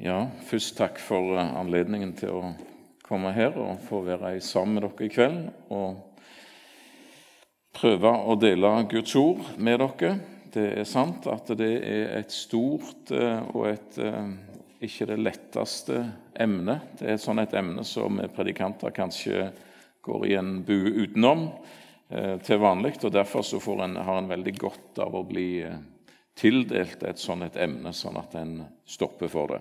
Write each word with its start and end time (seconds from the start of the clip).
Ja, 0.00 0.30
først 0.48 0.78
takk 0.78 0.96
for 0.96 1.34
eh, 1.36 1.48
anledningen 1.60 2.14
til 2.16 2.32
å 2.32 2.50
komme 3.04 3.34
her 3.36 3.52
og 3.60 3.82
få 3.84 3.98
være 4.06 4.38
sammen 4.40 4.78
med 4.78 4.86
dere 4.86 5.04
i 5.04 5.10
kveld. 5.12 5.40
Og 5.76 5.98
prøve 7.76 8.08
å 8.08 8.36
dele 8.40 8.70
Guds 8.88 9.12
ord 9.20 9.42
med 9.60 9.82
dere. 9.82 10.14
Det 10.54 10.64
er 10.80 10.86
sant 10.88 11.28
at 11.28 11.52
det 11.60 11.68
er 11.84 12.14
et 12.16 12.32
stort 12.32 13.12
eh, 13.12 13.42
og 13.52 13.66
et 13.68 13.98
eh, 14.00 14.30
ikke 14.88 15.10
det 15.10 15.18
letteste 15.20 15.98
emne. 16.32 16.78
Det 16.96 17.10
er 17.12 17.20
sånn 17.20 17.42
et 17.42 17.56
emne 17.60 17.84
som 17.84 18.22
predikanter 18.32 18.94
kanskje 18.96 19.50
går 20.00 20.24
i 20.30 20.38
en 20.40 20.62
bue 20.64 20.94
utenom 21.04 21.50
til 22.08 22.58
vanlig. 22.58 22.94
og 23.04 23.12
Derfor 23.12 23.44
så 23.44 23.60
en, 23.84 23.98
har 24.00 24.16
en 24.18 24.30
veldig 24.30 24.54
godt 24.56 25.02
av 25.04 25.12
å 25.14 25.20
bli 25.28 25.60
tildelt 26.40 27.04
et 27.04 27.20
sånt 27.20 27.44
et 27.44 27.60
emne, 27.60 27.92
sånn 27.92 28.16
at 28.18 28.32
en 28.40 28.56
stopper 28.88 29.28
for 29.28 29.52
det. 29.52 29.60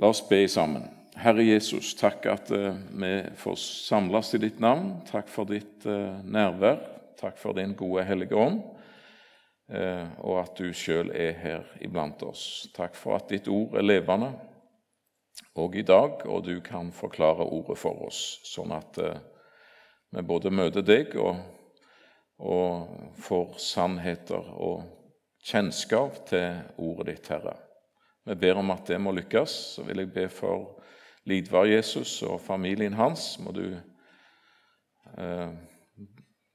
La 0.00 0.08
oss 0.08 0.28
be 0.28 0.48
sammen. 0.48 0.86
Herre 1.20 1.42
Jesus, 1.44 1.90
takk 1.92 2.24
at 2.32 2.48
uh, 2.56 2.70
vi 2.72 3.10
får 3.36 3.58
samles 3.60 4.30
i 4.32 4.38
ditt 4.40 4.62
navn. 4.62 4.94
Takk 5.04 5.28
for 5.28 5.44
ditt 5.44 5.84
uh, 5.84 6.22
nærvær. 6.24 6.80
Takk 7.20 7.36
for 7.36 7.52
din 7.52 7.74
gode 7.76 8.06
Hellige 8.08 8.32
Ånd, 8.32 8.62
uh, 9.74 10.06
og 10.24 10.38
at 10.40 10.56
du 10.56 10.72
sjøl 10.72 11.12
er 11.12 11.36
her 11.42 11.68
iblant 11.84 12.24
oss. 12.24 12.46
Takk 12.72 12.96
for 12.96 13.18
at 13.18 13.28
ditt 13.28 13.52
ord 13.52 13.76
er 13.76 13.84
levende 13.84 14.32
og 15.60 15.76
i 15.76 15.84
dag, 15.84 16.24
og 16.24 16.46
du 16.48 16.54
kan 16.64 16.88
forklare 16.96 17.44
ordet 17.44 17.76
for 17.84 18.06
oss, 18.08 18.40
sånn 18.48 18.72
at 18.72 18.96
vi 20.14 20.22
både 20.24 20.52
møter 20.52 20.84
deg 20.86 21.12
og, 21.20 21.42
og 22.40 23.16
får 23.20 23.58
sannheter 23.60 24.54
og 24.56 24.86
kjennskap 25.44 26.22
til 26.30 26.62
ordet 26.78 27.12
ditt, 27.12 27.34
Herre. 27.34 27.60
Vi 28.24 28.34
ber 28.34 28.60
om 28.60 28.70
at 28.70 28.86
det 28.88 29.00
må 29.00 29.12
lykkes. 29.16 29.56
Så 29.76 29.84
vil 29.86 30.04
jeg 30.04 30.12
be 30.14 30.28
for 30.32 30.76
Lidvar 31.28 31.68
Jesus 31.68 32.22
og 32.22 32.40
familien 32.40 32.96
hans. 32.96 33.38
Må 33.40 33.52
du 33.56 33.64
eh, 35.16 35.50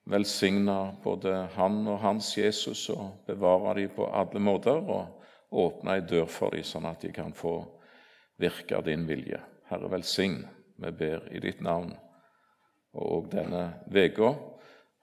velsigne 0.06 0.78
både 1.04 1.34
han 1.56 1.82
og 1.88 2.00
hans 2.00 2.38
Jesus 2.38 2.90
og 2.94 3.26
bevare 3.28 3.80
dem 3.80 3.94
på 3.96 4.10
alle 4.10 4.42
måter 4.42 4.82
og 4.82 5.22
åpne 5.56 5.98
ei 5.98 6.06
dør 6.06 6.28
for 6.30 6.56
dem, 6.56 6.66
sånn 6.66 6.88
at 6.90 7.02
de 7.06 7.14
kan 7.16 7.34
få 7.34 7.58
virke 8.42 8.82
din 8.86 9.06
vilje. 9.08 9.40
Herre, 9.70 9.90
velsign. 9.92 10.44
Vi 10.76 10.92
ber 10.92 11.30
i 11.32 11.40
ditt 11.40 11.62
navn. 11.64 11.94
Og 12.96 13.30
denne 13.32 13.86
uka, 13.88 14.34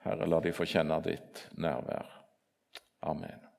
Herre, 0.05 0.27
la 0.29 0.41
de 0.43 0.53
få 0.53 0.67
kjenne 0.69 0.99
ditt 1.05 1.47
nærvær. 1.57 2.05
Amen. 3.09 3.52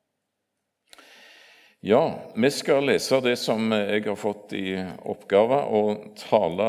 Ja, 1.86 2.32
vi 2.34 2.48
skal 2.50 2.86
lese 2.88 3.18
det 3.20 3.34
som 3.36 3.66
jeg 3.76 4.06
har 4.06 4.16
fått 4.16 4.54
i 4.56 4.70
oppgave 5.04 5.58
å 5.68 5.80
tale 6.16 6.68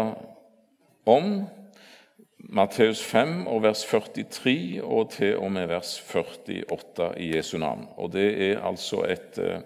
om. 1.07 1.29
Matteus 2.51 2.99
5 2.99 3.45
og 3.47 3.61
vers 3.63 3.85
43 3.87 4.81
og 4.83 5.13
til 5.13 5.37
og 5.37 5.53
med 5.55 5.69
vers 5.71 5.93
48 6.09 7.07
i 7.23 7.29
Jesu 7.29 7.55
navn. 7.63 7.87
Og 7.95 8.11
Det 8.11 8.27
er 8.49 8.59
altså 8.59 9.05
et 9.07 9.39
uh, 9.39 9.63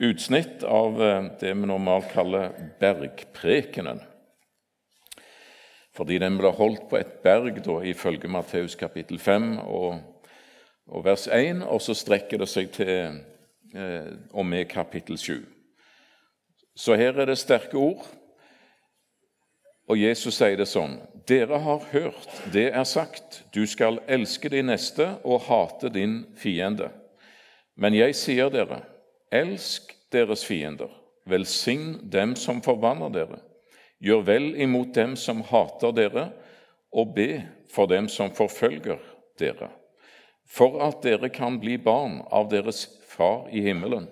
utsnitt 0.00 0.64
av 0.64 0.96
uh, 0.96 1.28
det 1.44 1.52
vi 1.52 1.68
normalt 1.68 2.08
kaller 2.16 2.56
bergprekenen. 2.80 4.00
Fordi 5.92 6.22
den 6.24 6.40
ble 6.40 6.56
holdt 6.56 6.88
på 6.88 7.02
et 7.02 7.20
berg, 7.20 7.60
da, 7.68 7.82
ifølge 7.84 8.32
Matteus 8.32 8.80
kapittel 8.80 9.20
5 9.20 9.58
og, 9.60 10.00
og 10.88 11.04
vers 11.04 11.28
1, 11.28 11.66
og 11.68 11.84
så 11.84 11.92
strekker 11.92 12.40
det 12.40 12.54
seg 12.56 12.72
til 12.80 12.94
Eh, 12.96 13.35
og 14.30 14.46
med 14.46 14.68
kapittel 14.68 15.18
7. 15.18 15.40
Så 16.76 16.94
her 16.94 17.16
er 17.16 17.26
det 17.26 17.38
sterke 17.38 17.76
ord, 17.76 18.04
og 19.86 19.98
Jesus 20.00 20.36
sier 20.38 20.58
det 20.58 20.68
sånn 20.68 20.98
Dere 21.26 21.58
har 21.62 21.82
hørt 21.92 22.40
det 22.54 22.68
er 22.70 22.84
sagt, 22.86 23.42
du 23.54 23.64
skal 23.66 24.00
elske 24.06 24.50
din 24.52 24.68
neste 24.70 25.08
og 25.24 25.46
hate 25.48 25.90
din 25.90 26.20
fiende. 26.38 26.90
Men 27.74 27.96
jeg 27.96 28.14
sier 28.18 28.50
dere, 28.52 28.82
elsk 29.34 29.90
deres 30.14 30.44
fiender, 30.46 30.90
velsign 31.26 31.96
dem 32.12 32.36
som 32.38 32.62
forbanner 32.62 33.10
dere, 33.14 33.40
gjør 33.98 34.22
vel 34.28 34.46
imot 34.62 34.94
dem 34.94 35.16
som 35.18 35.42
hater 35.48 35.94
dere, 35.96 36.28
og 36.94 37.14
be 37.16 37.42
for 37.72 37.90
dem 37.90 38.06
som 38.08 38.30
forfølger 38.34 39.00
dere, 39.40 39.68
for 40.46 40.78
at 40.86 41.02
dere 41.04 41.28
kan 41.34 41.58
bli 41.60 41.76
barn 41.82 42.20
av 42.30 42.48
deres 42.52 42.86
Far 43.16 43.48
i 43.50 43.62
himmelen. 43.64 44.08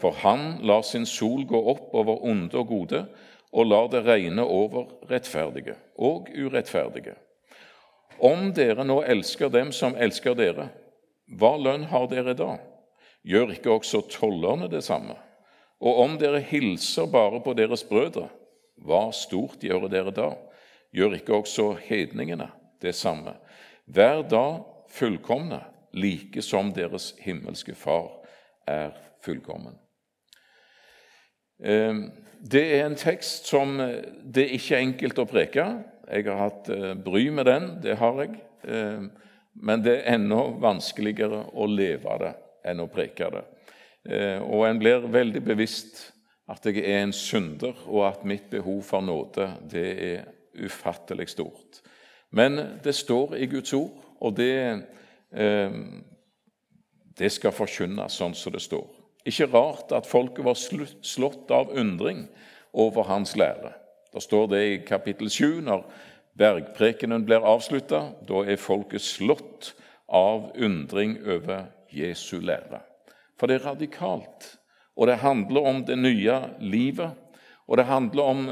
For 0.00 0.14
han 0.22 0.60
lar 0.62 0.82
sin 0.82 1.06
sol 1.06 1.44
gå 1.48 1.60
opp 1.72 1.94
over 1.94 2.22
onde 2.24 2.56
og 2.58 2.68
gode, 2.70 3.04
og 3.50 3.66
lar 3.66 3.88
det 3.90 4.04
regne 4.06 4.44
over 4.46 4.86
rettferdige 5.10 5.74
og 5.98 6.30
urettferdige. 6.30 7.16
Om 8.20 8.50
dere 8.54 8.84
nå 8.86 9.00
elsker 9.02 9.50
dem 9.50 9.72
som 9.74 9.96
elsker 9.98 10.36
dere, 10.38 10.68
hva 11.38 11.56
lønn 11.58 11.88
har 11.90 12.06
dere 12.10 12.34
da? 12.38 12.54
Gjør 13.26 13.54
ikke 13.56 13.72
også 13.74 14.04
tollerne 14.12 14.68
det 14.70 14.84
samme? 14.86 15.16
Og 15.80 16.02
om 16.04 16.16
dere 16.20 16.42
hilser 16.44 17.08
bare 17.10 17.40
på 17.42 17.54
deres 17.56 17.82
brødre, 17.88 18.28
hva 18.80 19.08
stort 19.16 19.64
gjør 19.64 19.88
dere 19.90 20.14
da? 20.14 20.30
Gjør 20.94 21.16
ikke 21.18 21.40
også 21.40 21.72
hedningene 21.86 22.50
det 22.82 22.94
samme? 22.98 23.34
Vær 23.86 24.22
da 24.28 24.60
fullkomne, 24.90 25.62
like 25.92 26.42
som 26.42 26.70
deres 26.74 27.14
himmelske 27.18 27.74
Far 27.74 28.19
er 28.70 28.98
fullkommen. 29.24 29.76
Ehm, 31.62 32.10
det 32.40 32.62
er 32.78 32.86
en 32.86 32.96
tekst 32.96 33.48
som 33.50 33.80
eh, 33.80 34.02
det 34.24 34.48
ikke 34.56 34.76
er 34.76 34.86
enkelt 34.86 35.20
å 35.20 35.28
preke. 35.28 35.66
Jeg 36.10 36.26
har 36.26 36.40
hatt 36.46 36.70
eh, 36.72 36.94
bry 36.96 37.26
med 37.34 37.48
den, 37.50 37.68
det 37.84 37.98
har 38.00 38.22
jeg. 38.22 38.38
Ehm, 38.64 39.10
men 39.60 39.84
det 39.84 39.98
er 39.98 40.16
enda 40.16 40.46
vanskeligere 40.62 41.44
å 41.52 41.66
leve 41.68 42.16
det 42.22 42.32
enn 42.70 42.80
å 42.80 42.88
preke 42.92 43.28
det. 43.34 43.44
Ehm, 44.08 44.46
og 44.48 44.66
en 44.68 44.80
blir 44.80 45.10
veldig 45.12 45.44
bevisst 45.44 46.06
at 46.50 46.64
jeg 46.66 46.82
er 46.82 47.04
en 47.04 47.14
synder, 47.14 47.76
og 47.86 48.08
at 48.08 48.24
mitt 48.26 48.48
behov 48.50 48.80
for 48.82 49.04
nåde 49.04 49.52
det 49.70 49.88
er 50.08 50.24
ufattelig 50.64 51.28
stort. 51.30 51.82
Men 52.34 52.58
det 52.82 52.94
står 52.94 53.36
i 53.38 53.46
Guds 53.50 53.72
ord, 53.74 54.00
og 54.20 54.34
det 54.36 54.54
det 57.20 57.30
skal 57.34 57.52
forkynnes 57.52 58.16
sånn 58.16 58.34
som 58.36 58.54
det 58.54 58.62
står. 58.64 58.86
Ikke 59.28 59.50
rart 59.52 59.92
at 59.92 60.08
folket 60.08 60.44
var 60.46 60.56
slått 60.56 61.50
av 61.52 61.74
undring 61.76 62.24
over 62.72 63.04
hans 63.10 63.36
lære. 63.36 63.74
Da 64.10 64.22
står 64.22 64.46
det 64.50 64.60
i 64.64 64.78
kapittel 64.86 65.30
7, 65.30 65.60
når 65.66 65.84
bergprekenen 66.40 67.26
blir 67.28 67.44
avslutta. 67.46 68.06
Da 68.26 68.44
er 68.48 68.60
folket 68.60 69.04
slått 69.04 69.74
av 70.08 70.50
undring 70.56 71.18
over 71.26 71.68
Jesu 71.92 72.40
lære. 72.40 72.80
For 73.38 73.46
det 73.46 73.60
er 73.60 73.68
radikalt, 73.70 74.56
og 74.96 75.06
det 75.08 75.20
handler 75.20 75.68
om 75.68 75.84
det 75.84 75.98
nye 75.98 76.40
livet. 76.60 77.12
Og 77.68 77.78
det 77.78 77.86
handler 77.86 78.22
om 78.22 78.48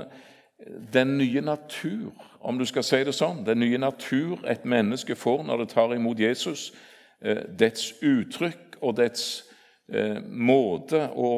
den 0.92 1.16
nye 1.18 1.40
natur, 1.40 2.12
om 2.40 2.58
du 2.58 2.64
skal 2.68 2.84
si 2.86 3.00
det 3.04 3.16
sånn. 3.16 3.42
Den 3.46 3.60
nye 3.62 3.80
natur 3.80 4.44
et 4.46 4.64
menneske 4.68 5.16
får 5.18 5.42
når 5.48 5.64
det 5.64 5.72
tar 5.74 5.94
imot 5.96 6.20
Jesus 6.20 6.70
dets 7.20 7.92
uttrykk 8.04 8.68
og 8.80 8.96
dets 8.98 9.24
eh, 9.92 10.18
måte 10.22 11.08
å, 11.14 11.30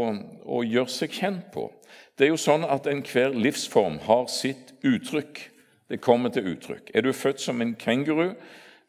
å, 0.45 0.63
gjøre 0.67 0.93
seg 0.93 1.15
kjent 1.17 1.51
på. 1.55 1.69
Det 2.17 2.27
er 2.27 2.35
jo 2.35 2.41
sånn 2.41 2.67
at 2.69 2.89
enhver 2.91 3.35
livsform 3.35 4.01
har 4.07 4.29
sitt 4.33 4.75
uttrykk. 4.87 5.43
Det 5.91 6.01
kommer 6.03 6.33
til 6.35 6.53
uttrykk. 6.53 6.93
Er 6.95 7.07
du 7.07 7.13
født 7.17 7.43
som 7.43 7.63
en 7.65 7.75
kenguru, 7.81 8.35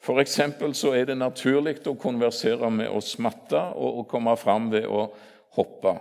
f.eks., 0.02 0.40
så 0.78 0.94
er 0.98 1.08
det 1.10 1.18
naturlig 1.18 1.80
å 1.90 1.98
konversere 1.98 2.70
med 2.74 2.92
å 2.92 3.02
smatte 3.06 3.62
og, 3.74 4.02
å 4.02 4.08
komme 4.10 4.36
fram 4.38 4.70
ved 4.74 4.90
å 4.90 5.08
hoppe. 5.58 5.96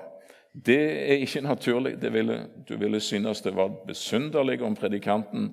Det 0.51 0.81
er 1.07 1.23
ikke 1.23 1.45
naturlig. 1.47 1.95
Ville, 2.03 2.41
du 2.67 2.75
ville 2.81 3.01
synes 3.01 3.45
det 3.45 3.55
var 3.55 3.71
besynderlig 3.87 4.59
om 4.67 4.75
predikanten 4.77 5.53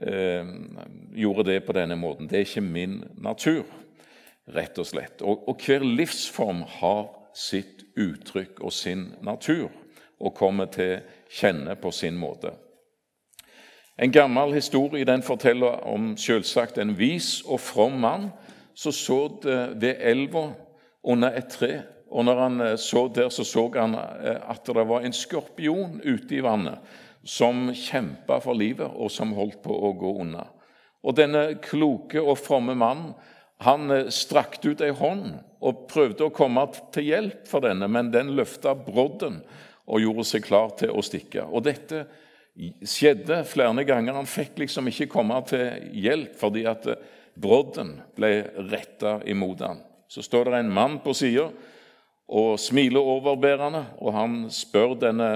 eh, 0.00 0.48
gjorde 1.20 1.44
det 1.50 1.60
på 1.66 1.76
denne 1.76 1.98
måten. 2.00 2.30
Det 2.30 2.40
er 2.40 2.48
ikke 2.48 2.64
min 2.64 3.02
natur 3.20 3.68
rett 4.48 4.78
og 4.78 4.86
slett. 4.86 5.22
Og, 5.22 5.48
og 5.48 5.60
hver 5.66 5.84
livsform 5.84 6.64
har 6.80 7.06
sitt 7.36 7.84
uttrykk 7.98 8.60
og 8.60 8.72
sin 8.72 9.10
natur 9.22 9.68
og 10.20 10.34
kommer 10.36 10.68
til 10.72 11.00
kjenne 11.32 11.76
på 11.80 11.92
sin 11.94 12.18
måte. 12.20 12.52
En 14.00 14.12
gammel 14.12 14.54
historie 14.56 15.04
den 15.04 15.22
forteller 15.22 15.82
om 15.88 16.14
selvsagt 16.16 16.78
en 16.78 16.94
vis 16.98 17.42
og 17.44 17.60
from 17.60 18.00
mann 18.00 18.30
som 18.74 18.92
så 18.92 19.18
ved 19.76 20.00
elva 20.00 20.50
under 21.04 21.36
et 21.36 21.48
tre. 21.52 21.82
Og 22.10 22.24
når 22.24 22.40
han 22.42 22.60
eh, 22.60 22.76
så 22.78 23.08
der, 23.14 23.28
så 23.28 23.44
så 23.44 23.70
han 23.76 23.94
eh, 23.94 24.50
at 24.50 24.66
det 24.66 24.88
var 24.88 25.00
en 25.00 25.12
skorpion 25.12 26.00
ute 26.04 26.34
i 26.34 26.42
vannet 26.42 26.78
som 27.24 27.68
kjempa 27.74 28.40
for 28.40 28.56
livet, 28.56 28.88
og 28.88 29.10
som 29.10 29.34
holdt 29.36 29.60
på 29.62 29.74
å 29.74 29.92
gå 29.92 30.14
unna. 30.22 30.46
Og 31.04 31.16
denne 31.16 31.58
kloke 31.62 32.20
og 32.20 32.38
fromme 32.38 32.74
mannen 32.74 33.12
han 33.64 33.90
eh, 33.90 34.08
strakte 34.14 34.72
ut 34.72 34.84
ei 34.84 34.92
hånd 34.96 35.34
og 35.60 35.84
prøvde 35.90 36.26
å 36.26 36.34
komme 36.34 36.64
til 36.94 37.10
hjelp 37.10 37.44
for 37.50 37.64
denne, 37.64 37.88
men 37.92 38.12
den 38.14 38.32
løfta 38.38 38.72
brodden 38.78 39.42
og 39.90 40.00
gjorde 40.00 40.26
seg 40.28 40.46
klar 40.46 40.72
til 40.80 40.94
å 40.94 41.04
stikke. 41.04 41.44
Og 41.50 41.66
dette 41.66 42.06
skjedde 42.84 43.42
flere 43.48 43.84
ganger. 43.88 44.16
Han 44.16 44.28
fikk 44.28 44.60
liksom 44.62 44.88
ikke 44.90 45.10
komme 45.10 45.38
til 45.48 45.92
hjelp 45.96 46.36
fordi 46.40 46.64
at 46.68 46.88
brodden 47.40 47.98
ble 48.16 48.32
retta 48.70 49.18
imot 49.28 49.64
ham. 49.64 49.82
Så 50.10 50.24
står 50.26 50.50
det 50.50 50.62
en 50.62 50.72
mann 50.74 50.98
på 51.04 51.14
sida 51.14 51.50
og 52.30 52.58
smiler 52.62 53.02
overbærende, 53.02 53.84
og 53.98 54.14
han 54.14 54.34
spør 54.54 54.94
denne 54.98 55.30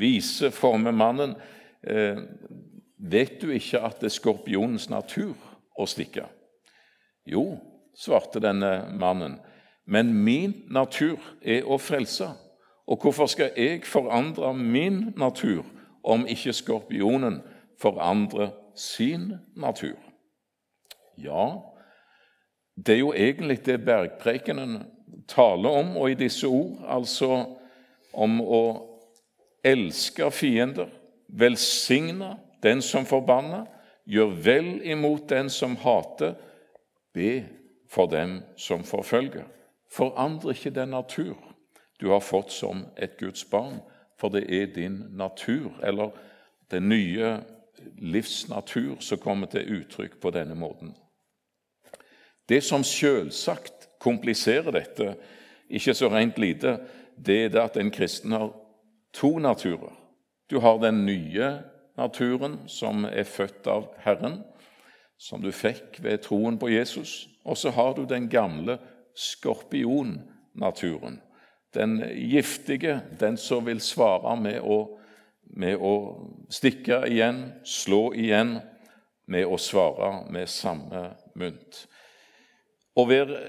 vise, 0.00 0.48
fromme 0.54 0.92
mannen 0.96 1.36
eh, 1.82 2.20
Vet 3.00 3.38
du 3.40 3.48
ikke 3.56 3.80
at 3.80 4.02
det 4.02 4.10
er 4.10 4.12
skorpionens 4.12 4.90
natur 4.92 5.32
å 5.72 5.86
stikke? 5.88 6.26
Jo, 7.30 7.58
svarte 7.94 8.40
denne 8.42 8.90
mannen, 8.98 9.38
men 9.86 10.12
min 10.14 10.54
natur 10.70 11.18
er 11.42 11.66
å 11.66 11.78
frelse. 11.78 12.30
Og 12.90 12.98
hvorfor 13.02 13.30
skal 13.30 13.52
jeg 13.56 13.84
forandre 13.86 14.52
min 14.54 15.12
natur 15.18 15.62
om 16.02 16.26
ikke 16.26 16.54
skorpionen 16.56 17.40
forandrer 17.80 18.50
sin 18.74 19.32
natur? 19.54 19.98
Ja, 21.18 21.60
det 22.74 22.94
er 22.94 23.02
jo 23.02 23.12
egentlig 23.12 23.60
det 23.66 23.84
bergprekenen 23.84 24.82
taler 25.28 25.70
om, 25.82 25.96
og 25.96 26.10
i 26.10 26.18
disse 26.18 26.48
ord, 26.48 26.80
altså 26.88 27.44
om 28.12 28.40
å 28.40 28.62
elske 29.64 30.30
fiender, 30.34 30.88
velsigne 31.28 32.34
den 32.62 32.82
som 32.82 33.06
forbanner, 33.06 33.66
gjør 34.10 34.32
vel 34.42 34.70
imot 34.82 35.28
den 35.30 35.50
som 35.52 35.76
hater, 35.78 36.34
be 37.14 37.46
for 37.90 38.06
dem 38.06 38.42
som 38.56 38.84
forfølger. 38.84 39.44
Forandre 39.90 40.54
ikke 40.54 40.70
den 40.70 40.88
natur 40.88 41.36
du 42.00 42.08
har 42.10 42.20
fått 42.20 42.52
som 42.52 42.86
et 42.96 43.18
Guds 43.18 43.44
barn, 43.44 43.80
for 44.18 44.32
det 44.32 44.46
er 44.48 44.72
din 44.74 45.04
natur, 45.10 45.72
eller 45.82 46.10
den 46.70 46.88
nye 46.88 47.40
livsnatur, 47.98 48.96
som 49.00 49.18
kommer 49.18 49.46
til 49.46 49.80
uttrykk 49.80 50.20
på 50.20 50.30
denne 50.30 50.54
måten. 50.54 50.94
Det 52.48 52.62
som 52.64 52.84
selvsagt 52.84 53.88
kompliserer 54.00 54.72
dette, 54.72 55.14
ikke 55.68 55.94
så 55.94 56.08
rent 56.08 56.38
lite, 56.38 56.78
det 57.16 57.44
er 57.44 57.52
det 57.52 57.60
at 57.60 57.76
en 57.76 57.92
kristen 57.92 58.32
har 58.32 58.50
to 59.12 59.38
naturer. 59.38 59.92
Du 60.50 60.58
har 60.60 60.80
den 60.82 61.04
nye 61.06 61.58
naturen, 61.96 62.58
som 62.66 63.04
er 63.04 63.28
født 63.28 63.66
av 63.70 63.90
Herren, 64.04 64.40
som 65.20 65.42
du 65.42 65.50
fikk 65.52 66.00
ved 66.00 66.22
troen 66.24 66.56
på 66.58 66.70
Jesus. 66.72 67.28
Og 67.44 67.58
så 67.60 67.70
har 67.76 67.92
du 67.94 68.06
den 68.08 68.28
gamle 68.32 68.78
skorpionnaturen. 69.14 71.20
Den 71.74 72.00
giftige, 72.16 73.00
den 73.20 73.36
som 73.36 73.66
vil 73.66 73.82
svare 73.84 74.32
med 74.40 74.64
å, 74.64 74.78
med 75.44 75.76
å 75.76 75.92
stikke 76.50 77.04
igjen, 77.06 77.44
slå 77.64 78.10
igjen, 78.16 78.58
med 79.30 79.46
å 79.46 79.60
svare 79.60 80.24
med 80.32 80.48
samme 80.50 81.12
mynt. 81.38 81.84
Å 82.98 83.04
være 83.06 83.44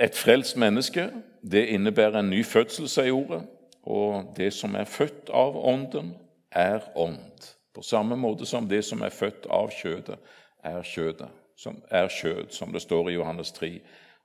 et 0.00 0.16
frelst 0.16 0.56
menneske 0.56 1.10
det 1.42 1.66
innebærer 1.74 2.22
en 2.22 2.30
ny 2.30 2.40
fødsel, 2.46 2.88
sier 2.88 3.12
ordet. 3.12 3.42
Og 3.88 4.32
det 4.36 4.52
som 4.54 4.76
er 4.78 4.88
født 4.88 5.32
av 5.34 5.56
Ånden, 5.56 6.14
er 6.52 6.84
ånd. 6.96 7.48
På 7.74 7.82
samme 7.84 8.16
måte 8.16 8.46
som 8.48 8.68
det 8.68 8.82
som 8.84 9.02
er 9.04 9.12
født 9.12 9.46
av 9.52 9.72
kjødet, 9.74 10.16
er 10.64 10.82
kjødet, 10.82 11.28
som 11.56 11.82
er 11.90 12.08
kjød, 12.08 12.50
som 12.50 12.72
det 12.72 12.82
står 12.82 13.08
i 13.08 13.14
Johannes 13.14 13.52
3 13.52 13.80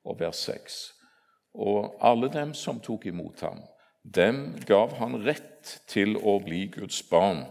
og 0.06 0.19
vers 0.19 0.35
6. 0.35 0.94
Og 1.53 1.95
alle 2.01 2.30
dem 2.33 2.53
som 2.53 2.80
tok 2.80 3.06
imot 3.06 3.41
ham, 3.41 3.62
dem 4.03 4.56
gav 4.68 4.95
han 5.00 5.21
rett 5.25 5.80
til 5.88 6.18
å 6.18 6.39
bli 6.44 6.65
Guds 6.74 7.03
barn, 7.07 7.45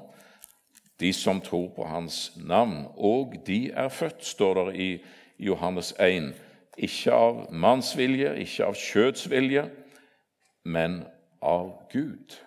de 1.01 1.13
som 1.13 1.41
tror 1.41 1.71
på 1.77 1.87
hans 1.89 2.33
navn. 2.37 2.87
Og 2.97 3.35
de 3.47 3.71
er 3.71 3.89
født, 3.89 4.25
står 4.25 4.65
det 4.65 4.75
i 4.77 4.91
Johannes 5.39 5.95
1 5.99 6.33
ikke 6.77 7.13
av 7.13 7.41
mannsvilje, 7.53 8.33
ikke 8.41 8.67
av 8.71 8.77
kjødsvilje, 8.79 9.65
men 10.65 11.03
av 11.43 11.73
Gud. 11.93 12.39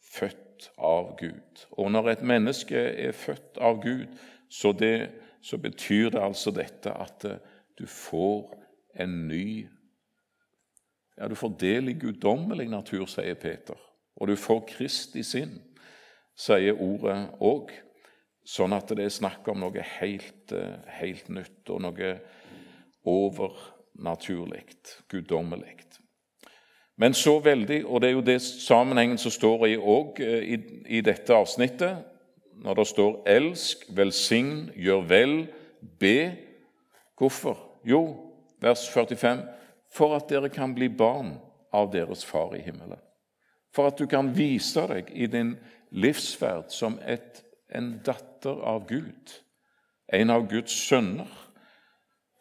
Født 0.00 0.70
av 0.78 1.16
Gud. 1.20 1.66
Og 1.76 1.90
når 1.92 2.14
et 2.14 2.22
menneske 2.22 2.78
er 2.78 3.12
født 3.12 3.58
av 3.60 3.82
Gud, 3.82 4.06
så, 4.48 4.72
det, 4.72 5.10
så 5.46 5.58
betyr 5.62 6.10
det 6.10 6.22
altså 6.22 6.50
dette 6.50 6.90
at 6.90 7.24
eh, 7.28 7.42
du 7.78 7.86
får 7.86 8.56
en 8.98 9.26
ny 9.28 9.68
Ja, 11.16 11.28
du 11.28 11.34
får 11.34 11.54
del 11.60 11.88
i 11.88 11.94
guddommelig 11.96 12.66
natur, 12.68 13.06
sier 13.08 13.38
Peter. 13.40 13.78
Og 14.20 14.28
du 14.28 14.34
får 14.36 14.66
Kristi 14.68 15.22
sinn, 15.24 15.54
sier 16.36 16.76
ordet 16.76 17.30
òg. 17.40 17.72
Sånn 18.44 18.74
at 18.76 18.92
det 18.92 19.06
er 19.06 19.14
snakk 19.14 19.48
om 19.48 19.62
noe 19.62 19.86
helt, 19.94 20.52
eh, 20.52 20.76
helt 20.98 21.30
nytt 21.32 21.72
og 21.72 21.80
noe 21.86 22.10
overnaturlig, 23.08 24.66
guddommelig. 25.08 25.78
Men 27.00 27.16
så 27.16 27.38
veldig, 27.40 27.80
og 27.86 28.00
det 28.00 28.10
er 28.10 28.14
jo 28.18 28.26
det 28.26 28.38
sammenhengen 28.42 29.18
som 29.20 29.32
står 29.32 29.66
i, 29.70 29.76
også, 29.76 30.22
eh, 30.24 30.52
i, 30.52 30.60
i 30.98 31.00
dette 31.00 31.32
avsnittet, 31.32 32.04
når 32.62 32.74
det 32.74 32.86
står 32.86 33.22
'elsk, 33.26 33.86
velsign, 33.88 34.70
gjør 34.76 35.00
vel, 35.08 35.48
be'. 36.00 36.36
Hvorfor? 37.18 37.58
Jo, 37.84 38.16
vers 38.60 38.88
45, 38.88 39.42
for 39.90 40.16
at 40.16 40.28
dere 40.28 40.48
kan 40.48 40.74
bli 40.74 40.88
barn 40.88 41.38
av 41.72 41.92
deres 41.92 42.24
far 42.24 42.54
i 42.54 42.60
himmelen. 42.60 42.98
For 43.74 43.86
at 43.86 43.98
du 43.98 44.06
kan 44.06 44.36
vise 44.36 44.86
deg 44.88 45.10
i 45.12 45.26
din 45.26 45.56
livsferd 45.90 46.72
som 46.72 46.98
et, 47.06 47.42
en 47.74 48.00
datter 48.06 48.62
av 48.64 48.86
Gud, 48.88 49.42
en 50.12 50.30
av 50.30 50.48
Guds 50.48 50.72
sønner. 50.72 51.28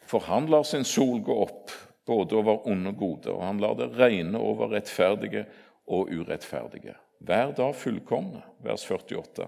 For 0.06 0.20
han 0.20 0.48
lar 0.48 0.64
sin 0.64 0.84
sol 0.84 1.20
gå 1.26 1.36
opp 1.44 1.72
både 2.06 2.38
over 2.38 2.68
onde 2.70 2.90
og 2.94 2.98
gode, 2.98 3.32
og 3.34 3.44
han 3.44 3.60
lar 3.60 3.74
det 3.74 3.90
regne 3.98 4.40
over 4.40 4.72
rettferdige 4.76 5.46
og 5.88 6.12
urettferdige. 6.14 6.94
Hver 7.26 7.52
dag 7.58 7.76
fullkomne, 7.76 8.44
vers 8.64 8.86
48. 8.86 9.48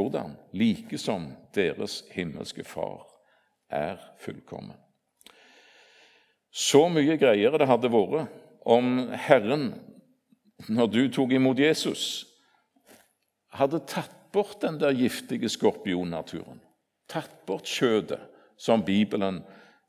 Hvordan? 0.00 0.36
Like 0.56 0.98
som 0.98 1.28
deres 1.54 2.00
himmelske 2.14 2.64
Far 2.64 3.04
er 3.70 4.00
fullkommen. 4.18 4.76
Så 6.50 6.88
mye 6.90 7.18
greiere 7.20 7.60
det 7.60 7.68
hadde 7.70 7.92
vært 7.92 8.32
om 8.66 9.10
Herren, 9.28 9.74
når 10.68 10.90
du 10.92 11.02
tok 11.12 11.36
imot 11.36 11.60
Jesus, 11.60 12.24
hadde 13.54 13.82
tatt 13.88 14.16
bort 14.32 14.60
den 14.62 14.78
der 14.80 14.94
giftige 14.94 15.50
skorpionnaturen, 15.50 16.60
tatt 17.10 17.32
bort 17.46 17.68
kjødet 17.70 18.20
som 18.60 18.84
Bibelen 18.86 19.40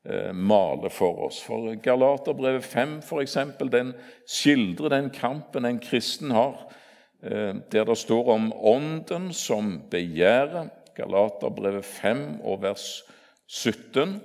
eh, 0.06 0.32
maler 0.34 0.94
for 0.94 1.28
oss. 1.28 1.42
For 1.44 1.74
Galaterbrevet 1.84 2.66
5 2.66 3.00
for 3.06 3.22
eksempel, 3.22 3.72
den 3.74 3.94
skildrer 4.30 4.94
den 4.96 5.10
kampen 5.14 5.68
en 5.68 5.82
kristen 5.82 6.32
har, 6.36 6.68
der 7.22 7.86
det 7.86 7.98
står 7.98 8.32
om 8.34 8.54
ånden 8.54 9.30
som 9.34 9.76
begjærer. 9.92 10.72
Galaterbrevet 10.98 11.86
5 11.86 12.42
og 12.44 12.62
vers 12.64 13.04
17. 13.48 14.22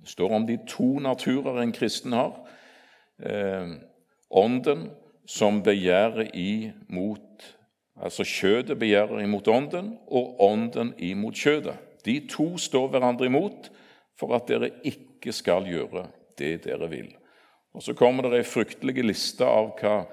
Det 0.00 0.12
står 0.12 0.36
om 0.36 0.46
de 0.46 0.58
to 0.68 0.98
naturer 0.98 1.62
en 1.62 1.72
kristen 1.72 2.12
har. 2.12 2.36
Eh, 3.18 3.74
ånden 4.30 4.90
som 5.26 5.62
begjærer 5.62 6.30
imot 6.34 7.54
Altså 7.94 8.24
kjødet 8.26 8.74
begjærer 8.78 9.20
imot 9.22 9.48
ånden, 9.48 9.92
og 10.10 10.40
ånden 10.42 10.94
imot 10.98 11.38
kjødet. 11.38 11.76
De 12.04 12.16
to 12.30 12.56
står 12.58 12.88
hverandre 12.90 13.28
imot 13.30 13.70
for 14.18 14.34
at 14.34 14.48
dere 14.50 14.72
ikke 14.82 15.32
skal 15.32 15.66
gjøre 15.68 16.08
det 16.38 16.64
dere 16.66 16.88
vil. 16.90 17.12
Og 17.74 17.82
Så 17.82 17.94
kommer 17.94 18.26
det 18.26 18.40
ei 18.42 18.46
fryktelig 18.46 19.04
liste 19.04 19.46
av 19.46 19.72
hva 19.78 20.04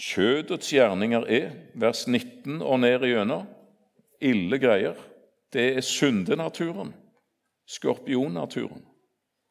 kjødets 0.00 0.72
gjerninger 0.72 1.26
er, 1.28 1.52
vers 1.74 2.06
19 2.08 2.62
og 2.62 2.80
ned 2.80 3.04
igjennom. 3.04 3.46
Ille 4.20 4.58
greier. 4.60 4.96
Det 5.52 5.76
er 5.76 5.84
syndenaturen, 5.84 6.92
skorpionnaturen. 7.66 8.84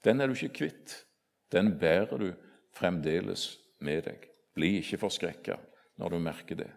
Den 0.06 0.22
er 0.22 0.28
du 0.28 0.34
ikke 0.38 0.64
kvitt. 0.64 0.96
Den 1.52 1.74
bærer 1.80 2.18
du 2.18 2.30
fremdeles 2.78 3.58
med 3.84 4.06
deg. 4.08 4.28
Bli 4.56 4.78
ikke 4.80 5.02
forskrekka 5.02 5.58
når 6.00 6.16
du 6.16 6.22
merker 6.24 6.62
det. 6.62 6.70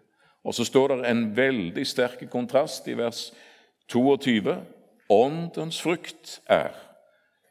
Og 0.43 0.55
så 0.55 0.65
står 0.67 0.91
det 0.91 1.07
en 1.07 1.23
veldig 1.37 1.85
sterk 1.87 2.25
kontrast 2.31 2.87
i 2.91 2.97
vers 2.99 3.29
22. 3.91 4.57
Åndens 5.13 5.79
frukt 5.83 6.41
er 6.51 6.73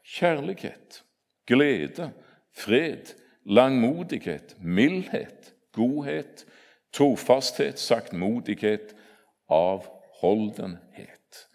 kjærlighet, 0.03 1.01
glede, 1.47 2.11
fred, 2.53 3.15
langmodighet, 3.45 4.55
mildhet, 4.61 5.52
godhet, 5.73 6.45
trofasthet, 6.93 7.79
saktmodighet, 7.79 8.95
avholdenhet. 9.49 11.47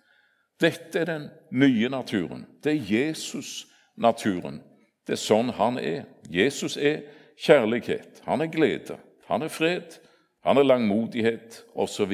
Dette 0.61 0.99
er 0.99 1.05
den 1.05 1.29
nye 1.51 1.89
naturen. 1.89 2.47
Det 2.65 2.73
er 2.73 2.91
Jesus-naturen. 2.93 4.63
Det 5.07 5.15
er 5.15 5.23
sånn 5.23 5.55
han 5.55 5.79
er. 5.79 6.05
Jesus 6.31 6.77
er 6.77 7.07
kjærlighet, 7.39 8.23
han 8.27 8.43
er 8.43 8.51
glede, 8.53 8.99
Han 9.29 9.43
er 9.43 9.49
fred, 9.49 9.99
han 10.41 10.57
er 10.57 10.63
langmodighet, 10.63 11.65
osv., 11.75 12.13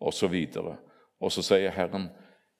osv. 0.00 0.34
Og 1.20 1.32
så 1.32 1.42
sier 1.42 1.70
Herren, 1.70 2.08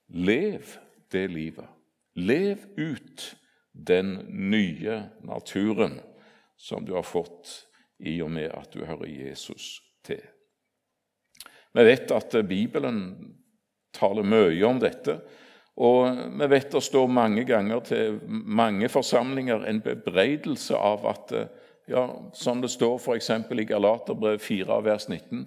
lev 0.08 0.66
det 1.12 1.30
livet. 1.30 1.66
Lev 2.14 2.58
ut 2.76 3.36
den 3.72 4.26
nye 4.28 5.02
naturen 5.22 6.00
som 6.58 6.84
du 6.86 6.94
har 6.94 7.06
fått 7.06 7.68
i 8.02 8.18
og 8.22 8.30
med 8.30 8.50
at 8.50 8.72
du 8.74 8.84
hører 8.84 9.08
Jesus 9.08 9.80
til. 10.04 10.20
Vi 11.72 11.84
vet 11.86 12.10
at 12.12 12.34
Bibelen 12.48 12.98
taler 13.94 14.26
mye 14.26 14.66
om 14.66 14.80
dette. 14.80 15.20
Og 15.80 16.18
vi 16.40 16.48
vet 16.52 16.72
det 16.72 16.82
står 16.84 17.08
mange 17.08 17.44
ganger 17.48 17.80
til 17.86 18.18
mange 18.28 18.88
forsamlinger 18.92 19.64
en 19.68 19.80
bebreidelse 19.80 20.76
av 20.76 21.06
at 21.08 21.36
ja, 21.88 22.30
Som 22.34 22.60
det 22.62 22.70
står 22.70 22.98
f.eks. 22.98 23.30
i 23.30 23.64
Galaterbrev 23.64 24.38
4, 24.38 24.84
vers 24.84 25.08
19, 25.08 25.46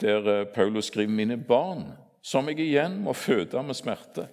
der 0.00 0.40
eh, 0.40 0.46
Paulus 0.46 0.84
skriver 0.84 1.10
'Mine 1.10 1.36
barn, 1.36 1.92
som 2.22 2.48
jeg 2.48 2.58
igjen 2.58 3.00
må 3.02 3.12
føde 3.12 3.62
med 3.62 3.74
smerte, 3.74 4.28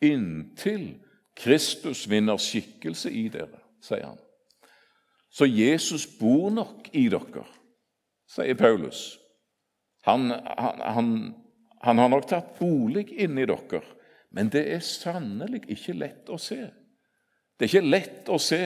inntil 0.00 0.94
Kristus 1.36 2.10
vinner 2.10 2.36
skikkelse 2.36 3.10
i 3.10 3.28
dere', 3.28 3.60
sier 3.82 4.06
han. 4.06 4.18
Så 5.32 5.48
Jesus 5.48 6.04
bor 6.18 6.50
nok 6.52 6.90
i 6.92 7.06
dere, 7.12 7.46
sier 8.28 8.56
Paulus. 8.58 9.16
Han, 10.04 10.28
han, 10.30 10.80
han, 10.80 11.10
han 11.80 11.98
har 12.02 12.10
nok 12.12 12.28
tatt 12.28 12.58
bolig 12.58 13.06
inni 13.24 13.46
dere, 13.48 13.80
men 14.32 14.50
det 14.52 14.66
er 14.74 14.84
sannelig 14.84 15.62
ikke 15.72 15.96
lett 15.96 16.28
å 16.32 16.36
se. 16.40 16.60
Det 17.56 17.64
er 17.68 17.70
ikke 17.70 17.92
lett 17.94 18.28
å 18.32 18.38
se 18.42 18.60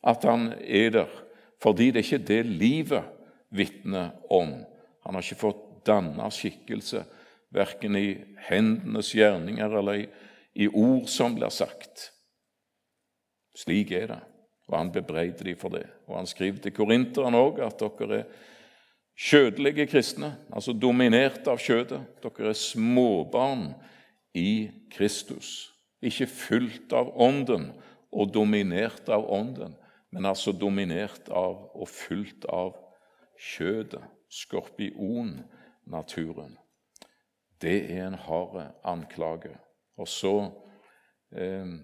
at 0.00 0.26
han 0.26 0.50
er 0.58 0.94
der, 0.94 1.14
fordi 1.62 1.90
det 1.92 2.02
er 2.02 2.08
ikke 2.08 2.28
det 2.30 2.42
livet 2.48 3.10
vitner 3.54 4.14
om. 4.32 4.54
Han 5.04 5.16
har 5.16 5.24
ikke 5.24 5.44
fått 5.44 5.66
danna 5.86 6.30
skikkelse, 6.32 7.04
verken 7.54 7.98
i 7.98 8.08
hendenes 8.48 9.10
gjerninger 9.14 9.78
eller 9.80 10.02
i, 10.02 10.08
i 10.64 10.68
ord 10.68 11.08
som 11.10 11.34
blir 11.38 11.52
sagt. 11.54 12.10
Slik 13.58 13.90
er 13.94 14.06
det, 14.12 14.20
og 14.70 14.78
han 14.78 14.92
bebreider 14.94 15.50
dem 15.50 15.58
for 15.58 15.74
det. 15.74 15.84
Og 16.06 16.16
Han 16.16 16.26
skriver 16.26 16.62
til 16.62 16.72
korinterne 16.72 17.38
òg 17.38 17.58
at 17.66 17.82
dere 17.82 18.22
er 18.22 18.30
Kjødelige 19.20 19.84
kristne, 19.86 20.36
altså 20.48 20.72
dominert 20.72 21.44
av 21.50 21.58
kjødet. 21.60 22.00
Dere 22.22 22.48
er 22.48 22.54
småbarn 22.56 23.74
i 24.32 24.70
Kristus. 24.94 25.74
Ikke 26.00 26.26
fylt 26.26 26.92
av 26.96 27.12
Ånden 27.20 27.72
og 28.08 28.32
dominert 28.32 29.08
av 29.12 29.28
Ånden, 29.28 29.76
men 30.10 30.24
altså 30.24 30.52
dominert 30.56 31.28
av 31.28 31.68
og 31.76 31.88
fylt 31.92 32.44
av 32.48 32.72
kjødet, 33.36 34.00
skorpionnaturen. 34.30 36.56
Det 37.60 37.92
er 37.92 38.06
en 38.06 38.16
hard 38.24 38.72
anklage. 38.88 39.52
Og 40.00 40.08
så 40.08 40.48
eh, 41.36 41.76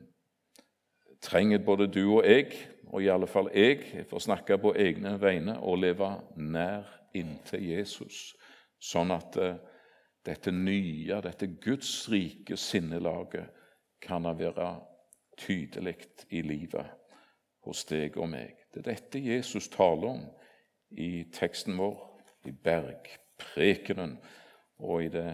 trenger 1.21 1.59
både 1.59 1.93
du 1.93 2.17
og 2.17 2.25
jeg, 2.25 2.76
og 2.93 3.03
i 3.03 3.09
alle 3.11 3.27
fall 3.27 3.49
jeg, 3.55 4.05
får 4.11 4.23
snakke 4.29 4.59
på 4.63 4.75
egne 4.79 5.17
vegne, 5.21 5.59
å 5.59 5.75
leve 5.79 6.11
nær 6.37 6.87
inntil 7.17 7.65
Jesus, 7.65 8.35
sånn 8.79 9.11
at 9.15 9.39
uh, 9.41 9.57
dette 10.27 10.53
nye, 10.53 11.21
dette 11.23 11.49
Guds 11.63 12.09
rike 12.13 12.59
sinnelaget 12.59 13.51
kan 14.03 14.27
være 14.39 14.69
tydelig 15.39 15.97
i 16.35 16.43
livet 16.43 16.87
hos 17.67 17.85
deg 17.89 18.17
og 18.21 18.31
meg. 18.31 18.55
Det 18.73 18.83
er 18.83 18.91
dette 18.93 19.23
Jesus 19.23 19.69
taler 19.73 20.13
om 20.15 20.25
i 20.97 21.27
teksten 21.35 21.77
vår, 21.79 21.97
i 22.47 22.53
bergprekenen 22.53 24.17
og 24.79 25.07
i 25.07 25.11
det, 25.11 25.31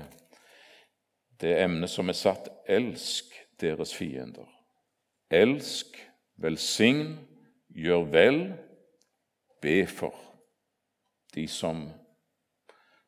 det 1.42 1.58
emnet 1.60 1.90
som 1.90 2.08
er 2.08 2.16
satt 2.16 2.48
'Elsk 2.68 3.34
deres 3.60 3.92
fiender'. 3.94 4.48
Elsk, 5.30 5.96
velsign, 6.36 7.18
gjør 7.74 8.06
vel, 8.12 8.40
be 9.62 9.82
for 9.86 10.16
de 11.34 11.46
som 11.48 11.86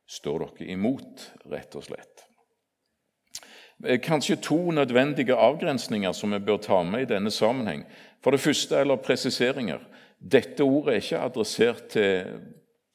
står 0.08 0.44
dere 0.44 0.70
imot, 0.74 1.28
rett 1.50 1.76
og 1.76 1.84
slett. 1.86 2.24
Eh, 3.84 4.00
kanskje 4.00 4.36
to 4.42 4.70
nødvendige 4.70 5.36
avgrensninger 5.36 6.12
som 6.12 6.32
vi 6.32 6.38
bør 6.38 6.60
ta 6.62 6.82
med 6.82 7.04
i 7.04 7.10
denne 7.14 7.30
sammenheng. 7.30 7.84
For 8.22 8.30
det 8.30 8.40
første, 8.40 8.78
eller 8.80 8.96
presiseringer. 8.96 9.82
Dette 10.18 10.64
ordet 10.64 10.94
er 10.94 11.02
ikke 11.02 11.20
adressert 11.20 11.88
til, 11.92 12.40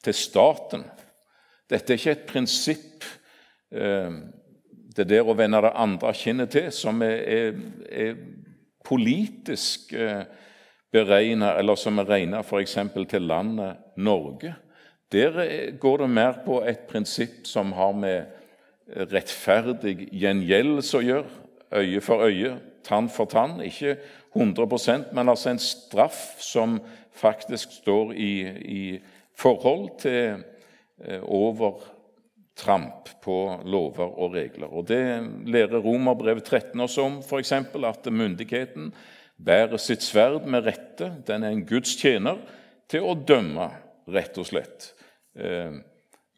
til 0.02 0.14
staten. 0.14 0.84
Dette 1.70 1.92
er 1.92 2.00
ikke 2.00 2.16
et 2.16 2.26
prinsipp, 2.26 3.06
eh, 3.70 4.10
det 4.96 5.06
der 5.06 5.28
å 5.28 5.36
vende 5.38 5.60
det 5.62 5.76
andre 5.78 6.10
kinnet 6.16 6.50
til, 6.50 6.70
som 6.74 7.02
er, 7.06 7.20
er, 7.30 7.60
er 7.86 8.16
politisk 8.84 9.92
eh, 9.94 10.24
beregna, 10.92 11.54
eller 11.58 11.78
som 11.78 11.98
er 11.98 12.08
regna 12.08 12.42
f.eks. 12.42 12.78
til 13.08 13.22
landet 13.22 13.76
Norge. 13.96 14.54
Der 15.12 15.70
går 15.78 15.96
det 16.04 16.10
mer 16.10 16.42
på 16.44 16.60
et 16.66 16.86
prinsipp 16.90 17.46
som 17.46 17.72
har 17.72 17.92
med 17.92 18.24
rettferdig 19.10 20.08
gjengjeldelse 20.12 20.98
å 20.98 21.04
gjøre. 21.06 21.36
Øye 21.70 22.00
for 22.02 22.26
øye, 22.26 22.56
tann 22.86 23.08
for 23.10 23.30
tann. 23.30 23.60
Ikke 23.62 23.96
100% 24.34 25.14
men 25.14 25.28
altså 25.28 25.50
en 25.50 25.62
straff 25.62 26.40
som 26.42 26.78
faktisk 27.14 27.72
står 27.80 28.12
i, 28.14 28.34
i 28.50 28.84
forhold 29.34 29.88
til 30.02 30.42
eh, 31.02 31.22
overtramp 31.22 33.10
på 33.22 33.38
lover 33.64 34.18
og 34.18 34.34
regler. 34.34 34.70
Og 34.70 34.86
Det 34.88 35.02
lærer 35.46 35.82
Romerbrevet 35.82 36.44
13 36.44 36.80
oss 36.80 36.98
om, 36.98 37.18
f.eks. 37.22 37.52
at 37.52 38.12
myndigheten 38.12 38.92
bærer 39.44 39.80
sitt 39.80 40.02
sverd 40.02 40.46
med 40.46 40.66
rette. 40.66 41.12
Den 41.26 41.44
er 41.44 41.54
en 41.54 41.66
Guds 41.66 41.96
tjener 41.96 42.40
til 42.90 43.06
å 43.06 43.14
dømme, 43.14 43.70
rett 44.10 44.38
og 44.40 44.48
slett 44.48 44.90
eh, 45.38 45.76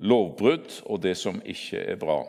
lovbrudd 0.02 0.82
og 0.84 1.02
det 1.02 1.16
som 1.16 1.40
ikke 1.44 1.80
er 1.94 1.98
bra. 2.00 2.20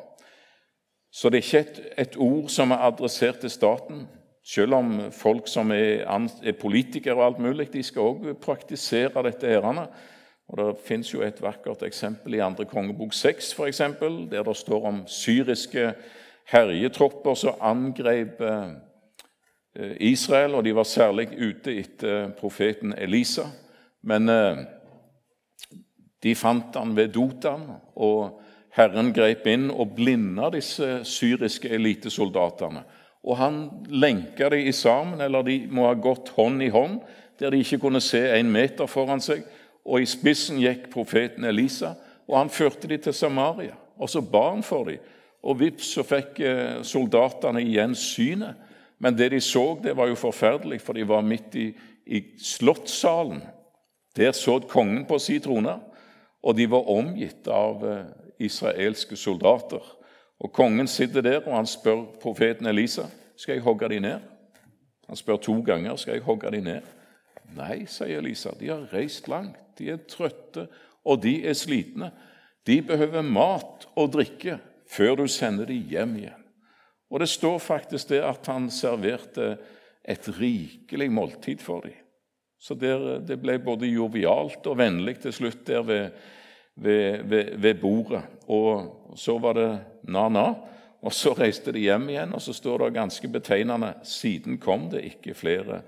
Så 1.13 1.30
det 1.30 1.42
er 1.42 1.46
ikke 1.46 1.63
et, 1.63 1.82
et, 2.06 2.15
ord 2.18 2.50
som 2.50 2.72
er 2.74 2.86
adressert 2.88 3.42
til 3.44 3.51
staten, 3.53 4.06
selv 4.44 4.75
om 4.80 4.96
folk 5.15 5.48
som 5.48 5.72
er, 5.72 6.03
er 6.44 6.58
politikere 6.60 7.15
og 7.20 7.25
alt 7.25 7.44
mulig, 7.44 7.70
de 7.74 7.84
skal 7.86 8.10
òg 8.10 8.25
praktisere 8.44 9.24
dette. 9.24 9.48
herrene. 9.48 9.88
Og 10.48 10.58
Det 10.58 10.86
fins 10.86 11.13
et 11.13 11.42
vakkert 11.42 11.84
eksempel 11.84 12.36
i 12.36 12.42
andre 12.44 12.65
kongebok 12.65 13.13
6, 13.13 13.53
for 13.53 13.65
eksempel, 13.65 14.27
der 14.32 14.44
det 14.44 14.58
står 14.58 14.86
om 14.86 15.03
syriske 15.08 15.94
herjetropper 16.51 17.34
som 17.34 17.62
angrep 17.62 18.42
eh, 18.42 18.74
Israel, 20.00 20.56
og 20.56 20.63
de 20.65 20.75
var 20.75 20.86
særlig 20.86 21.27
ute 21.34 21.74
etter 21.80 22.30
profeten 22.38 22.94
Elisa. 22.98 23.48
Men 24.03 24.30
eh, 24.30 24.63
de 26.24 26.36
fant 26.36 26.75
han 26.77 26.96
ved 26.96 27.13
Dotan, 27.15 27.65
og 27.96 28.39
Herren 28.74 29.12
grep 29.13 29.48
inn 29.50 29.70
og 29.72 29.96
blinda 29.98 30.50
disse 30.53 31.01
syriske 31.06 31.70
elitesoldatene. 31.70 32.84
Og 33.24 33.38
han 33.39 33.60
lenka 33.89 34.50
dem 34.51 34.72
sammen, 34.75 35.22
eller 35.22 35.46
de 35.48 35.60
må 35.72 35.88
ha 35.88 35.94
gått 35.96 36.34
hånd 36.36 36.63
i 36.63 36.72
hånd, 36.74 37.00
der 37.39 37.53
de 37.53 37.62
ikke 37.63 37.80
kunne 37.86 38.01
se 38.03 38.22
en 38.36 38.51
meter 38.51 38.89
foran 38.89 39.22
seg. 39.24 39.44
Og 39.86 40.03
i 40.03 40.10
spissen 40.10 40.60
gikk 40.62 40.89
profeten 40.94 41.46
Elisa, 41.48 41.94
og 42.27 42.38
han 42.39 42.51
førte 42.51 42.88
dem 42.88 43.01
til 43.03 43.15
Samaria. 43.15 43.75
Og 44.00 44.10
så 44.10 44.22
ba 44.22 44.50
han 44.50 44.63
for 44.65 44.89
dem, 44.89 45.01
og 45.44 45.60
vips 45.60 45.89
så 45.98 46.06
fikk 46.08 46.39
eh, 46.39 46.80
soldatene 46.88 47.62
igjen 47.62 47.96
synet. 48.00 48.60
Men 49.03 49.17
det 49.19 49.33
de 49.33 49.41
så, 49.43 49.65
det 49.83 49.98
var 50.00 50.07
jo 50.07 50.15
forferdelig, 50.15 50.79
for 50.81 50.95
de 50.95 51.03
var 51.07 51.25
midt 51.27 51.55
i, 51.60 51.65
i 52.07 52.22
slottssalen. 52.39 53.41
Der 54.15 54.31
så 54.31 54.62
kongen 54.69 55.03
på 55.10 55.19
sin 55.19 55.41
trone 55.43 55.75
og 56.43 56.55
de 56.55 56.67
var 56.67 56.89
omgitt 56.91 57.48
av 57.48 57.83
eh, 57.88 58.10
israelske 58.43 59.15
soldater. 59.15 59.83
Og 60.43 60.51
Kongen 60.51 60.89
sitter 60.91 61.24
der, 61.24 61.39
og 61.45 61.55
han 61.55 61.69
spør 61.69 62.03
profeten 62.22 62.67
Elisa 62.67 63.07
skal 63.39 63.57
jeg 63.57 63.65
hogge 63.65 63.89
de 63.89 64.01
ned. 64.03 64.25
Han 65.07 65.19
spør 65.19 65.39
to 65.41 65.55
ganger 65.65 65.95
skal 66.00 66.17
jeg 66.17 66.25
hogge 66.27 66.51
de 66.51 66.60
ned. 66.63 66.91
Nei, 67.55 67.86
sier 67.88 68.19
Elisa, 68.19 68.51
de 68.60 68.72
har 68.72 68.89
reist 68.91 69.29
langt, 69.31 69.60
de 69.79 69.91
er 69.93 70.03
trøtte, 70.10 70.67
og 71.05 71.22
de 71.24 71.38
er 71.48 71.55
slitne. 71.57 72.12
De 72.67 72.79
behøver 72.83 73.24
mat 73.25 73.88
og 73.95 74.13
drikke 74.13 74.60
før 74.89 75.24
du 75.24 75.27
sender 75.31 75.67
dem 75.69 75.88
hjem 75.89 76.15
igjen. 76.19 76.42
Og 77.13 77.20
Det 77.20 77.29
står 77.29 77.60
faktisk 77.62 78.10
det 78.10 78.24
at 78.25 78.48
han 78.50 78.72
serverte 78.74 79.58
et 80.01 80.29
rikelig 80.39 81.12
måltid 81.13 81.62
for 81.62 81.86
dem. 81.86 81.93
Så 82.60 82.74
der, 82.74 83.20
Det 83.20 83.38
ble 83.41 83.60
både 83.60 83.86
jovialt 83.86 84.65
og 84.67 84.77
vennlig 84.77 85.20
til 85.22 85.34
slutt 85.34 85.67
der 85.67 85.84
ved, 85.84 86.10
ved, 86.75 87.24
ved, 87.24 87.58
ved, 87.58 87.75
bordet. 87.75 88.24
Og 88.48 89.13
så 89.15 89.38
var 89.38 89.53
det 89.53 89.79
na-na, 90.03 90.55
og 91.01 91.13
så 91.13 91.36
reiste 91.38 91.72
de 91.72 91.84
hjem 91.86 92.10
igjen. 92.10 92.34
Og 92.34 92.41
så 92.41 92.53
står 92.53 92.77
det 92.77 92.96
ganske 92.96 93.27
betegnende 93.27 93.93
siden 94.03 94.58
kom 94.58 94.89
det 94.89 95.03
ikke 95.05 95.36
flere 95.38 95.84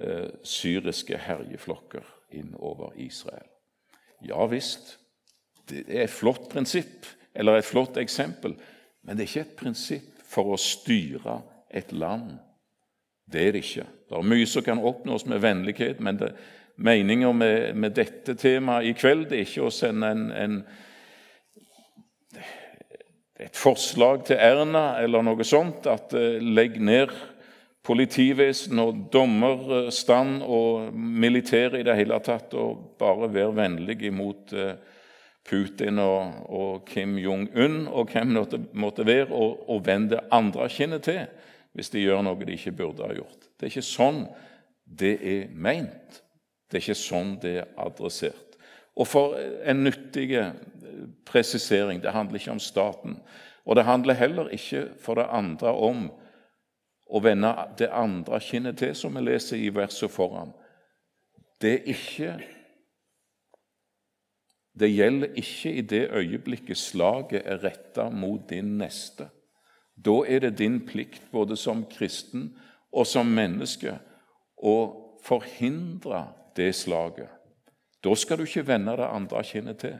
eh, 0.00 0.32
syriske 0.42 1.18
herjeflokker 1.18 2.02
inn 2.32 2.56
over 2.58 2.90
Israel. 2.96 3.46
Ja 4.24 4.46
visst, 4.50 4.98
det 5.68 5.84
er 5.86 6.08
et 6.08 6.10
flott 6.10 6.48
prinsipp 6.50 7.06
eller 7.34 7.58
et 7.58 7.68
flott 7.68 7.96
eksempel, 8.00 8.56
men 9.04 9.16
det 9.16 9.26
er 9.26 9.28
ikke 9.28 9.46
et 9.46 9.58
prinsipp 9.60 10.15
for 10.36 10.52
å 10.52 10.60
styre 10.60 11.40
et 11.72 11.92
land. 11.96 12.36
Det 13.26 13.42
er 13.42 13.56
det 13.56 13.64
ikke. 13.64 13.86
Det 14.06 14.18
er 14.18 14.30
mye 14.30 14.46
som 14.46 14.64
kan 14.66 14.82
oppnås 14.84 15.26
med 15.26 15.42
vennlighet, 15.42 16.00
men 16.04 16.20
det, 16.20 16.34
meninga 16.76 17.32
med, 17.32 17.76
med, 17.76 17.94
dette 17.96 18.36
temaet 18.38 18.90
i 18.90 18.96
kveld 18.96 19.30
det 19.30 19.38
er 19.38 19.46
ikke 19.48 19.66
å 19.66 19.72
sende 19.72 20.10
en, 20.12 20.26
en, 20.36 20.58
et 23.40 23.56
forslag 23.56 24.26
til 24.28 24.40
Erna 24.40 24.90
eller 25.00 25.24
noe 25.24 25.46
sånt 25.46 25.88
at 25.90 26.12
uh, 26.16 26.36
legg 26.40 26.76
ned 26.78 27.14
politivesen 27.86 28.80
og 28.82 29.06
dommerstand 29.14 30.42
og 30.42 30.92
militæret 30.92 31.80
i 31.80 31.86
det 31.86 31.96
hele 31.96 32.18
tatt, 32.24 32.54
og 32.58 32.96
bare 33.00 33.30
vær 33.32 33.54
vennlig 33.56 34.00
imot 34.10 34.54
uh, 34.56 34.74
Putin 35.46 36.00
og, 36.02 36.46
og 36.50 36.86
Kim 36.88 37.16
Jong-un 37.18 37.86
og 37.86 38.10
hvem 38.12 38.34
det 38.34 38.60
måtte 38.74 39.06
være, 39.06 39.30
og, 39.30 39.62
og 39.70 39.84
vende 39.86 40.20
andre 40.34 40.68
kinnet 40.72 41.06
til 41.06 41.26
hvis 41.76 41.92
de 41.92 42.00
gjør 42.00 42.22
noe 42.24 42.40
de 42.40 42.54
ikke 42.56 42.72
burde 42.72 43.04
ha 43.04 43.12
gjort. 43.12 43.50
Det 43.52 43.66
er 43.66 43.72
ikke 43.74 43.84
sånn 43.84 44.22
det 44.86 45.16
er 45.20 45.48
meint. 45.52 46.22
Det 46.66 46.78
er 46.78 46.84
ikke 46.84 46.98
sånn 46.98 47.34
det 47.42 47.52
er 47.60 47.72
adressert. 47.82 48.56
Og 48.96 49.04
for 49.10 49.36
en 49.36 49.82
nyttig 49.84 50.30
presisering 51.28 52.00
det 52.00 52.14
handler 52.16 52.40
ikke 52.40 52.54
om 52.54 52.62
staten. 52.62 53.18
Og 53.66 53.76
det 53.76 53.84
handler 53.84 54.16
heller 54.16 54.48
ikke 54.54 54.86
for 55.02 55.20
det 55.20 55.28
andre 55.28 55.74
om 55.74 56.06
å 57.06 57.20
vende 57.22 57.52
det 57.78 57.90
andre 57.94 58.40
kinnet 58.42 58.80
til, 58.80 58.94
som 58.96 59.14
vi 59.14 59.26
leser 59.26 59.60
i 59.60 59.70
verset 59.74 60.10
foran. 60.10 60.54
Det 61.62 61.74
er 61.74 61.90
ikke 61.92 62.32
det 64.76 64.90
gjelder 64.92 65.38
ikke 65.40 65.72
i 65.72 65.80
det 65.80 66.02
øyeblikket 66.12 66.76
slaget 66.76 67.42
er 67.44 67.62
retta 67.64 68.08
mot 68.10 68.50
din 68.50 68.76
neste. 68.78 69.30
Da 69.96 70.20
er 70.28 70.38
det 70.44 70.58
din 70.58 70.82
plikt, 70.86 71.22
både 71.32 71.56
som 71.56 71.84
kristen 71.88 72.50
og 72.92 73.06
som 73.06 73.26
menneske, 73.26 73.96
å 74.56 74.76
forhindre 75.24 76.26
det 76.56 76.74
slaget. 76.76 77.30
Da 78.04 78.14
skal 78.14 78.38
du 78.38 78.44
ikke 78.44 78.66
vende 78.68 78.96
det 78.96 79.08
andre 79.08 79.42
kinnet 79.44 79.80
til. 79.80 79.96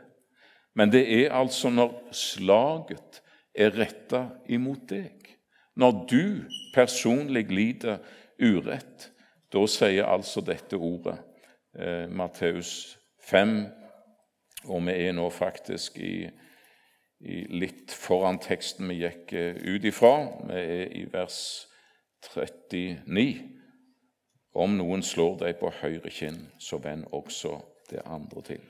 Men 0.76 0.92
det 0.92 1.06
er 1.09 1.33
altså 1.33 1.71
når 1.73 1.95
slaget 2.12 3.23
er 3.56 3.73
retta 3.78 4.26
imot 4.52 4.85
deg, 4.90 5.25
når 5.76 5.92
du 6.11 6.25
personlig 6.75 7.47
lider 7.52 7.99
urett, 8.40 9.11
da 9.52 9.64
sier 9.68 10.09
altså 10.09 10.42
dette 10.45 10.76
ordet, 10.76 11.16
eh, 11.78 12.04
Matteus 12.09 12.99
5, 13.25 13.56
og 14.68 14.82
vi 14.87 14.94
er 15.06 15.14
nå 15.16 15.28
faktisk 15.30 15.99
i, 16.02 16.26
i 17.20 17.42
litt 17.52 17.94
foran 17.94 18.40
teksten 18.42 18.88
vi 18.90 19.00
gikk 19.02 19.32
eh, 19.37 19.61
ut 19.62 19.87
ifra. 19.88 20.14
Vi 20.49 20.58
er 20.61 20.96
i 20.96 21.04
vers 21.12 21.38
39. 22.35 23.26
Om 24.56 24.78
noen 24.78 25.04
slår 25.04 25.37
deg 25.44 25.58
på 25.61 25.70
høyre 25.82 26.11
kinn, 26.11 26.46
så 26.58 26.80
vend 26.80 27.04
også 27.14 27.58
det 27.90 28.02
andre 28.08 28.42
til. 28.46 28.64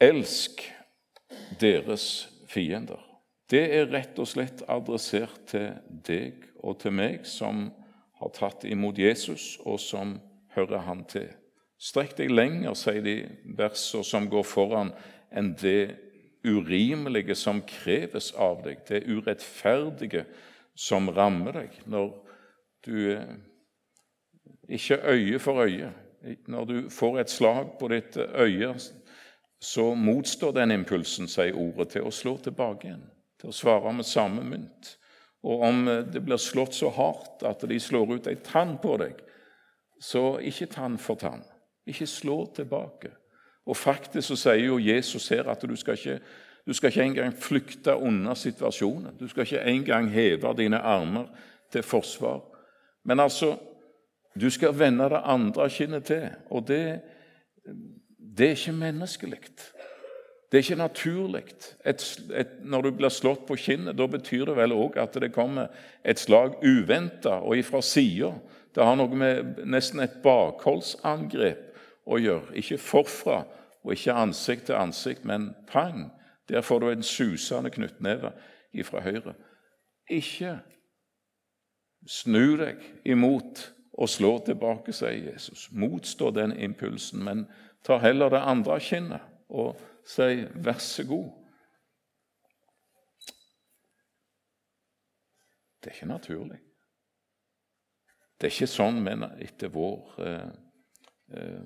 Elsk 0.00 0.64
deres 1.60 2.06
fiender. 2.48 3.02
Det 3.50 3.62
er 3.74 3.90
rett 3.90 4.18
og 4.22 4.28
slett 4.30 4.62
adressert 4.70 5.42
til 5.50 5.74
deg 6.06 6.46
og 6.62 6.78
til 6.80 6.94
meg 6.94 7.26
som 7.28 7.68
har 8.20 8.32
tatt 8.36 8.64
imot 8.68 8.98
Jesus, 9.00 9.58
og 9.64 9.80
som 9.80 10.18
hører 10.54 10.84
han 10.86 11.04
til. 11.08 11.28
Strekk 11.80 12.18
deg 12.18 12.32
lenger, 12.32 12.74
sier 12.76 13.00
de 13.04 13.16
versene 13.56 14.04
som 14.04 14.28
går 14.28 14.44
foran, 14.44 14.92
enn 15.32 15.54
det 15.60 15.96
urimelige 16.44 17.36
som 17.36 17.62
kreves 17.64 18.32
av 18.36 18.62
deg, 18.64 18.82
det 18.88 19.06
urettferdige 19.08 20.26
som 20.76 21.08
rammer 21.12 21.56
deg 21.56 21.78
når 21.88 22.10
du 22.84 22.96
eh, 23.14 23.34
ikke 24.68 25.00
øye 25.08 25.40
for 25.42 25.64
øye. 25.64 25.90
Når 26.48 26.64
du 26.68 26.76
får 26.92 27.20
et 27.20 27.32
slag 27.32 27.76
på 27.80 27.88
ditt 27.92 28.16
øye, 28.16 28.74
så 29.60 29.94
motstår 29.96 30.52
den 30.56 30.72
impulsen, 30.72 31.28
sier 31.28 31.56
ordet, 31.56 31.94
til 31.94 32.08
å 32.08 32.12
slå 32.12 32.36
tilbake 32.44 32.88
igjen, 32.88 33.06
til 33.40 33.52
å 33.52 33.56
svare 33.56 33.92
med 33.96 34.08
samme 34.08 34.44
mynt. 34.44 34.94
Og 35.44 35.64
om 35.64 35.84
det 36.12 36.20
blir 36.24 36.40
slått 36.40 36.76
så 36.76 36.92
hardt 36.92 37.44
at 37.48 37.64
de 37.68 37.80
slår 37.80 38.18
ut 38.18 38.28
ei 38.28 38.36
tann 38.44 38.76
på 38.80 38.98
deg, 39.00 39.16
så 40.00 40.38
ikke 40.44 40.68
tann 40.72 41.00
for 41.00 41.20
tann. 41.20 41.44
Ikke 41.90 42.06
slå 42.06 42.44
tilbake. 42.54 43.10
Og 43.66 43.76
Faktisk 43.76 44.28
så 44.28 44.36
sier 44.36 44.66
jo 44.66 44.78
Jesus 44.82 45.28
her 45.28 45.50
at 45.50 45.62
du 45.62 45.76
skal 45.78 45.98
ikke, 45.98 46.18
du 46.66 46.74
skal 46.74 46.90
ikke 46.90 47.02
engang 47.02 47.34
flykte 47.36 47.94
unna 47.96 48.34
situasjonen. 48.34 49.16
Du 49.20 49.28
skal 49.28 49.46
ikke 49.46 49.64
engang 49.70 50.10
heve 50.10 50.54
dine 50.58 50.78
armer 50.78 51.28
til 51.72 51.82
forsvar. 51.82 52.40
Men 53.04 53.20
altså, 53.20 53.56
du 54.40 54.50
skal 54.50 54.78
vende 54.78 55.04
det 55.10 55.22
andre 55.24 55.70
kinnet 55.70 56.04
til. 56.04 56.28
Og 56.50 56.68
det, 56.68 57.00
det 58.18 58.46
er 58.46 58.50
ikke 58.58 58.72
menneskelig. 58.72 59.40
Det 60.50 60.58
er 60.58 60.62
ikke 60.62 60.76
naturlig. 60.76 61.44
når 62.64 62.82
du 62.82 62.90
blir 62.90 63.08
slått 63.08 63.46
på 63.46 63.56
kinnet, 63.56 63.98
da 63.98 64.06
betyr 64.06 64.44
det 64.44 64.56
vel 64.56 64.72
òg 64.72 64.98
at 64.98 65.14
det 65.14 65.32
kommer 65.32 65.66
et 66.04 66.18
slag 66.18 66.58
uventa 66.62 67.38
og 67.38 67.56
ifra 67.56 67.82
sida. 67.82 68.32
Det 68.74 68.84
har 68.84 68.96
noe 68.96 69.14
med 69.14 69.62
nesten 69.66 70.00
et 70.00 70.22
bakholdsangrep 70.22 71.69
å 72.10 72.18
gjøre. 72.20 72.56
Ikke 72.58 72.78
forfra 72.82 73.44
og 73.80 73.92
ikke 73.94 74.16
ansikt 74.16 74.68
til 74.68 74.78
ansikt, 74.78 75.24
men 75.24 75.52
pang! 75.70 76.10
Der 76.50 76.64
får 76.66 76.80
du 76.82 76.88
en 76.90 77.02
susende 77.06 77.70
knyttneve 77.70 78.32
ifra 78.74 79.00
høyre. 79.04 79.36
Ikke 80.10 80.56
snu 82.10 82.56
deg 82.58 82.80
imot 83.06 83.68
og 83.92 84.08
slå 84.10 84.32
tilbake, 84.46 84.92
sier 84.92 85.30
Jesus. 85.30 85.68
Motstå 85.70 86.32
den 86.34 86.56
impulsen, 86.58 87.22
men 87.24 87.44
ta 87.86 88.00
heller 88.02 88.32
det 88.34 88.42
andre 88.42 88.80
kinnet 88.80 89.20
og 89.48 89.78
si 90.06 90.44
'vær 90.54 90.78
så 90.78 91.04
god'. 91.06 91.36
Det 95.80 95.90
er 95.90 95.94
ikke 95.94 96.06
naturlig. 96.06 96.58
Det 98.40 98.46
er 98.46 98.52
ikke 98.52 98.66
sånn, 98.66 99.02
men 99.04 99.22
etter 99.22 99.68
vår 99.68 100.20
eh, 100.24 100.50
eh, 101.36 101.62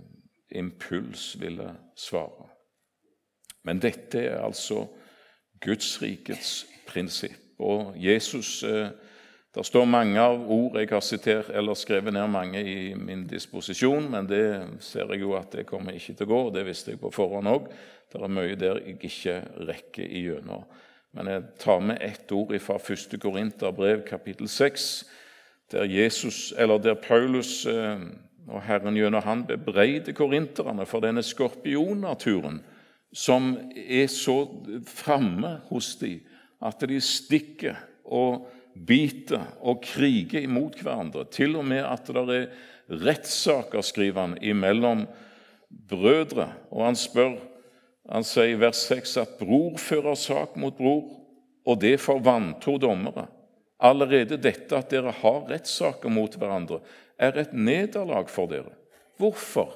impuls 0.51 1.35
ville 1.41 1.71
svare. 1.97 2.49
Men 3.65 3.81
dette 3.81 4.21
er 4.21 4.43
altså 4.45 4.85
Guds 5.65 6.03
rikets 6.03 6.67
prinsipp. 6.87 7.41
Og 7.59 7.95
Jesus 7.97 8.63
eh, 8.63 8.89
Det 9.55 9.63
står 9.63 9.85
mange 9.87 10.19
av 10.19 10.41
ord 10.51 10.81
jeg 10.81 10.89
har 10.91 11.03
sitert, 11.07 11.51
eller 11.55 11.77
skrevet 11.79 12.11
ned 12.13 12.27
mange 12.27 12.59
i 12.59 12.95
min 12.99 13.21
disposisjon, 13.31 14.09
men 14.11 14.27
det 14.27 14.41
ser 14.83 15.13
jeg 15.13 15.21
jo 15.23 15.37
at 15.39 15.53
det 15.55 15.63
kommer 15.69 15.95
ikke 15.95 16.17
til 16.19 16.27
å 16.27 16.31
gå, 16.33 16.41
det 16.57 16.65
visste 16.67 16.91
jeg 16.91 16.99
på 16.99 17.13
forhånd 17.15 17.47
òg. 17.47 17.69
Det 18.11 18.19
er 18.19 18.33
mye 18.35 18.57
der 18.59 18.81
jeg 18.83 18.97
ikke 19.07 19.37
rekker 19.69 20.11
igjennom. 20.11 20.67
Men 21.15 21.31
jeg 21.31 21.45
tar 21.63 21.87
med 21.87 22.03
ett 22.03 22.35
ord 22.35 22.51
fra 22.59 22.81
1. 22.83 23.15
Korinterbrev, 23.23 24.03
kapittel 24.09 24.51
6, 24.51 25.05
der, 25.71 25.87
Jesus, 25.87 26.53
eller 26.59 26.83
der 26.83 26.99
Paulus 26.99 27.63
eh, 27.71 28.03
og 28.49 28.63
Herren 28.67 28.97
gjennom 28.99 29.25
han 29.25 29.45
bebreider 29.49 30.17
korinterne 30.17 30.87
for 30.89 31.05
denne 31.05 31.25
skorpionnaturen 31.25 32.61
som 33.15 33.55
er 33.73 34.09
så 34.11 34.37
framme 34.91 35.59
hos 35.71 35.95
dem 36.01 36.25
at 36.65 36.83
de 36.89 36.99
stikker 37.03 37.79
og 38.05 38.49
biter 38.75 39.45
og 39.63 39.83
kriger 39.85 40.43
imot 40.43 40.81
hverandre. 40.83 41.27
Til 41.31 41.59
og 41.61 41.67
med 41.69 41.85
at 41.87 42.09
det 42.11 42.25
er 42.35 42.49
rettssaker, 43.05 43.85
skriver 43.85 44.21
han, 44.21 44.39
imellom 44.43 45.05
brødre. 45.71 46.49
Og 46.73 46.87
han 46.89 46.99
spør, 46.99 47.37
han 48.11 48.27
sier 48.27 48.55
i 48.55 48.59
vers 48.61 48.83
6 48.89 49.17
at 49.23 49.37
bror 49.39 49.79
fører 49.81 50.19
sak 50.19 50.59
mot 50.61 50.75
bror, 50.77 51.05
og 51.65 51.81
det 51.81 51.97
for 52.03 52.21
vantro 52.25 52.77
dommere. 52.81 53.29
Allerede 53.85 54.41
dette 54.41 54.77
at 54.77 54.91
dere 54.93 55.15
har 55.23 55.47
rettssaker 55.49 56.13
mot 56.13 56.35
hverandre, 56.39 56.81
er 57.19 57.39
et 57.39 57.53
nederlag 57.53 58.31
for 58.31 58.51
dere. 58.51 58.75
Hvorfor 59.19 59.73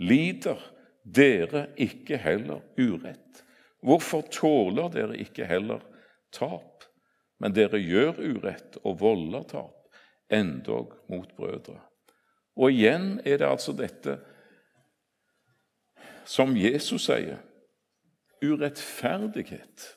lider 0.00 0.60
dere 1.02 1.66
ikke 1.80 2.18
heller 2.20 2.62
urett? 2.78 3.44
Hvorfor 3.82 4.26
tåler 4.30 4.90
dere 4.94 5.18
ikke 5.18 5.46
heller 5.46 5.82
tap? 6.34 6.86
Men 7.42 7.54
dere 7.54 7.80
gjør 7.82 8.20
urett 8.22 8.78
og 8.84 9.00
volder 9.00 9.46
tap, 9.50 9.88
endog 10.30 10.94
mot 11.10 11.30
brødre. 11.36 11.80
Og 12.56 12.70
igjen 12.70 13.16
er 13.24 13.40
det 13.40 13.48
altså 13.48 13.74
dette 13.74 14.18
som 16.28 16.54
Jesus 16.56 17.08
sier 17.08 17.40
urettferdighet 18.42 19.88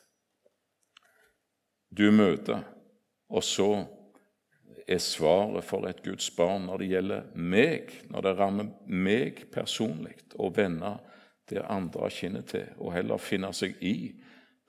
du 1.96 2.10
møter, 2.12 2.64
og 3.30 3.44
så 3.44 3.86
er 4.86 5.02
svaret 5.02 5.64
for 5.66 5.88
et 5.88 6.02
Guds 6.04 6.28
barn 6.30 6.68
når 6.68 6.82
det 6.82 6.88
gjelder 6.92 7.26
meg, 7.34 7.90
når 8.10 8.26
det 8.26 8.36
rammer 8.38 8.70
meg 8.86 9.42
personlig, 9.52 10.14
å 10.38 10.50
vende 10.54 10.96
det 11.50 11.64
andre 11.70 12.10
kinnet 12.10 12.50
til, 12.50 12.70
og 12.78 12.94
heller 12.94 13.22
finne 13.22 13.52
seg 13.54 13.76
i 13.82 14.12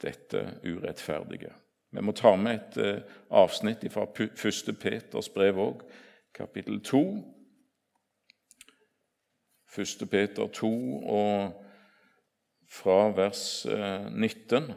dette 0.01 0.43
urettferdige. 0.65 1.53
Vi 1.91 2.03
må 2.03 2.13
ta 2.13 2.35
med 2.37 2.57
et 2.57 2.77
eh, 2.83 3.15
avsnitt 3.29 3.85
fra 3.93 4.05
1. 4.05 4.73
Peters 4.77 5.29
brev 5.33 5.61
òg, 5.61 5.85
kapittel 6.35 6.81
2. 6.85 7.03
1. 9.77 10.03
Peter 10.11 10.49
2 10.53 10.73
og 11.13 11.63
fra 12.67 12.99
vers 13.15 13.65
19. 13.65 14.69
Eh, 14.69 14.75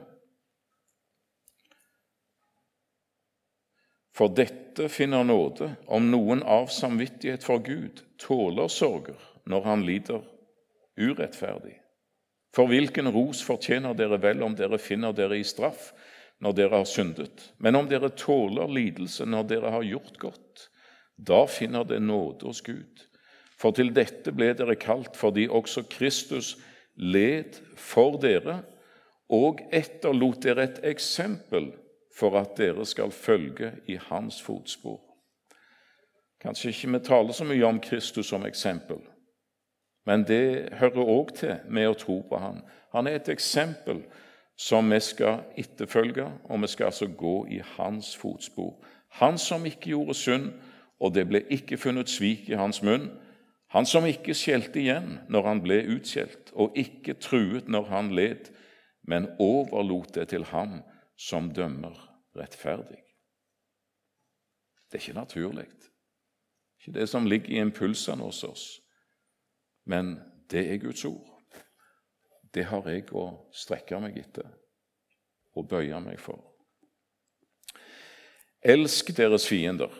For 4.21 4.29
dette 4.37 4.91
finner 4.93 5.25
nåde 5.25 5.71
om 5.89 6.11
noen 6.13 6.43
av 6.45 6.67
samvittighet 6.69 7.45
for 7.47 7.63
Gud 7.65 8.03
tåler 8.21 8.69
sorger 8.69 9.17
når 9.49 9.65
han 9.65 9.85
lider 9.87 10.27
urettferdig. 11.01 11.79
For 12.53 12.69
hvilken 12.69 13.09
ros 13.15 13.41
fortjener 13.47 13.97
dere 13.97 14.19
vel 14.21 14.45
om 14.45 14.59
dere 14.59 14.77
finner 14.77 15.17
dere 15.17 15.39
i 15.41 15.47
straff 15.49 15.95
når 16.45 16.59
dere 16.59 16.83
har 16.83 16.91
syndet? 16.91 17.47
Men 17.65 17.81
om 17.81 17.89
dere 17.89 18.13
tåler 18.13 18.69
lidelse 18.69 19.25
når 19.25 19.49
dere 19.55 19.73
har 19.73 19.89
gjort 19.89 20.21
godt, 20.21 20.69
da 21.17 21.47
finner 21.49 21.89
det 21.89 22.03
nåde 22.05 22.45
hos 22.45 22.61
Gud. 22.61 23.07
For 23.57 23.73
til 23.73 23.89
dette 23.97 24.37
ble 24.37 24.53
dere 24.53 24.77
kalt 24.77 25.17
fordi 25.17 25.49
også 25.49 25.89
Kristus 25.89 26.59
led 27.01 27.57
for 27.73 28.21
dere 28.21 28.61
og 29.33 29.65
etterlot 29.73 30.45
dere 30.45 30.69
et 30.69 30.85
eksempel 30.93 31.73
for 32.21 32.37
at 32.41 32.57
dere 32.59 32.87
skal 32.87 33.11
følge 33.11 33.73
i 33.89 33.97
hans 34.11 34.43
fotspor. 34.43 35.01
Kanskje 36.41 36.73
ikke 36.73 36.93
vi 36.93 36.99
taler 37.05 37.33
så 37.37 37.45
mye 37.45 37.67
om 37.67 37.81
Kristus 37.81 38.31
som 38.33 38.47
eksempel, 38.47 39.01
men 40.07 40.25
det 40.25 40.73
hører 40.81 41.05
òg 41.05 41.35
til 41.37 41.57
med 41.69 41.91
å 41.91 41.97
tro 42.01 42.21
på 42.29 42.41
ham. 42.41 42.63
Han 42.95 43.07
er 43.07 43.19
et 43.19 43.29
eksempel 43.29 44.03
som 44.61 44.89
vi 44.93 45.01
skal 45.05 45.45
etterfølge, 45.61 46.27
og 46.45 46.63
vi 46.63 46.71
skal 46.73 46.91
altså 46.91 47.07
gå 47.07 47.35
i 47.53 47.61
hans 47.77 48.15
fotspor. 48.17 48.75
Han 49.21 49.39
som 49.39 49.67
ikke 49.67 49.93
gjorde 49.93 50.17
synd, 50.17 50.51
og 51.01 51.15
det 51.15 51.27
ble 51.29 51.45
ikke 51.53 51.79
funnet 51.81 52.09
svik 52.09 52.49
i 52.49 52.59
hans 52.61 52.83
munn. 52.83 53.11
Han 53.73 53.87
som 53.87 54.09
ikke 54.09 54.35
skjelte 54.35 54.81
igjen 54.81 55.19
når 55.29 55.47
han 55.47 55.65
ble 55.65 55.83
utskjelt, 55.97 56.53
og 56.53 56.77
ikke 56.77 57.21
truet 57.21 57.69
når 57.69 57.89
han 57.93 58.13
led, 58.17 58.53
men 59.09 59.29
overlot 59.39 60.15
det 60.15 60.29
til 60.35 60.45
ham 60.53 60.81
som 61.17 61.53
dømmer 61.55 62.10
rettferdig. 62.37 63.01
Det 64.91 64.99
er 64.99 65.03
ikke 65.03 65.21
naturlig. 65.21 65.67
Ikke 66.81 66.99
det 66.99 67.09
som 67.09 67.27
ligger 67.27 67.53
i 67.53 67.61
impulsene 67.61 68.25
hos 68.25 68.45
oss. 68.45 68.65
Men 69.85 70.19
det 70.51 70.67
er 70.73 70.83
Guds 70.83 71.05
ord. 71.05 71.27
Det 72.55 72.65
har 72.67 72.87
jeg 72.91 73.07
å 73.15 73.27
strekke 73.55 74.01
meg 74.03 74.19
etter 74.19 74.49
og 75.55 75.69
bøye 75.71 76.01
meg 76.03 76.19
for. 76.23 76.41
Elsk 78.61 79.13
deres 79.17 79.47
fiender. 79.49 79.93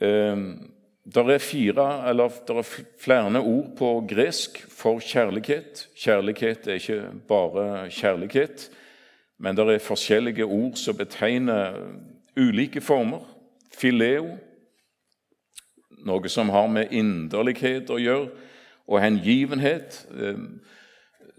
Ehm, 0.00 0.70
det 1.04 1.24
er, 1.34 1.38
fire, 1.42 1.86
er 2.06 2.62
flere 3.00 3.40
ord 3.40 3.72
på 3.76 3.88
gresk 4.08 4.60
for 4.70 5.00
kjærlighet. 5.00 5.88
Kjærlighet 5.96 6.68
er 6.68 6.78
ikke 6.78 7.00
bare 7.28 7.90
kjærlighet. 7.90 8.68
Men 9.40 9.56
det 9.56 9.64
er 9.72 9.78
forskjellige 9.80 10.44
ord 10.44 10.76
som 10.76 10.96
betegner 10.96 11.78
ulike 12.36 12.80
former. 12.84 13.24
Fileo, 13.72 14.34
noe 16.04 16.28
som 16.28 16.50
har 16.52 16.68
med 16.68 16.92
inderlighet 16.92 17.88
å 17.92 17.96
gjøre, 18.00 18.28
og 18.90 19.00
hengivenhet. 19.00 20.02
Eh, 20.12 20.42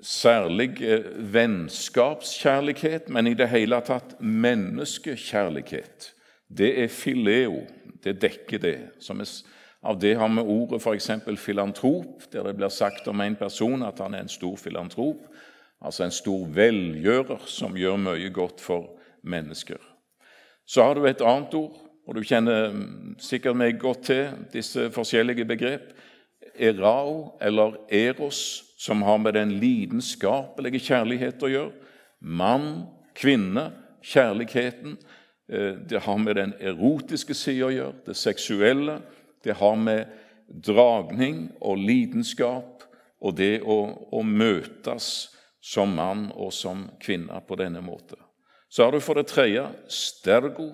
særlig 0.02 0.82
eh, 0.82 1.06
vennskapskjærlighet, 1.34 3.10
men 3.14 3.30
i 3.30 3.36
det 3.38 3.52
hele 3.52 3.78
tatt 3.86 4.16
menneskekjærlighet. 4.20 6.12
Det 6.50 6.72
er 6.84 6.90
fileo. 6.90 7.62
Det 8.02 8.18
dekker 8.22 8.58
det. 8.58 8.78
av 9.84 10.00
det 10.00 10.16
har 10.18 10.30
vi 10.30 10.42
ordet 10.42 10.82
f.eks. 10.82 11.12
filantrop, 11.38 12.24
der 12.34 12.44
det 12.44 12.56
blir 12.56 12.70
sagt 12.70 13.08
om 13.08 13.22
en 13.22 13.36
person 13.36 13.84
at 13.84 14.00
han 14.00 14.14
er 14.14 14.26
en 14.26 14.30
stor 14.30 14.56
filantrop 14.58 15.28
altså 15.82 16.06
en 16.06 16.14
stor 16.14 16.46
velgjører 16.56 17.48
som 17.50 17.78
gjør 17.78 18.00
mye 18.02 18.30
godt 18.34 18.62
for 18.62 18.92
mennesker. 19.24 19.80
Så 20.66 20.84
har 20.84 20.96
du 20.96 21.06
et 21.06 21.22
annet 21.26 21.54
ord, 21.58 21.78
og 22.08 22.16
du 22.16 22.24
kjenner 22.26 22.74
sikkert 23.22 23.58
meg 23.58 23.80
godt 23.82 24.06
til 24.10 24.30
disse 24.54 24.90
forskjellige 24.94 25.46
begrep. 25.46 25.92
Erao 26.56 27.38
eller 27.42 27.78
eros, 27.92 28.64
som 28.78 29.02
har 29.06 29.18
med 29.22 29.36
den 29.38 29.52
lidenskapelige 29.62 30.82
kjærlighet 30.82 31.44
å 31.44 31.52
gjøre. 31.52 31.90
Mann, 32.22 32.88
kvinne, 33.18 33.70
kjærligheten. 34.02 34.98
Eh, 35.50 35.78
det 35.90 36.02
har 36.06 36.18
med 36.18 36.36
den 36.36 36.54
erotiske 36.60 37.36
sida 37.38 37.68
å 37.70 37.76
gjøre, 37.76 38.00
det 38.08 38.18
seksuelle. 38.18 39.00
Det 39.44 39.58
har 39.62 39.78
med 39.78 40.10
dragning 40.52 41.52
og 41.62 41.78
lidenskap 41.78 42.84
og 43.22 43.38
det 43.38 43.62
å, 43.62 43.78
å 44.12 44.24
møtes 44.26 45.30
som 45.62 45.94
mann 45.96 46.30
og 46.34 46.54
som 46.54 46.88
kvinne 47.02 47.42
på 47.48 47.56
denne 47.60 47.82
måten. 47.86 48.20
Så 48.70 48.84
har 48.84 48.92
du 48.92 49.00
for 49.04 49.20
det 49.20 49.28
tredje 49.28 49.66
stergo, 49.92 50.72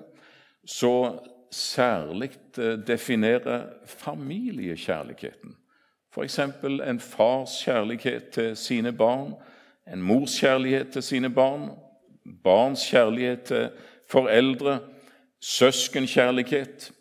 så 0.67 1.19
særlig 1.51 2.31
eh, 2.57 2.77
definerer 2.87 3.65
familiekjærligheten. 3.85 5.55
F.eks. 6.13 6.39
en 6.39 6.99
fars 6.99 7.61
kjærlighet 7.65 8.29
til 8.33 8.55
sine 8.57 8.93
barn, 8.93 9.33
en 9.87 10.01
mors 10.01 10.39
kjærlighet 10.39 10.91
til 10.91 11.03
sine 11.03 11.29
barn, 11.29 11.69
barns 12.43 12.83
kjærlighet 12.89 13.43
til 13.43 13.69
foreldre, 14.09 14.79
søskenkjærlighet. 15.41 16.91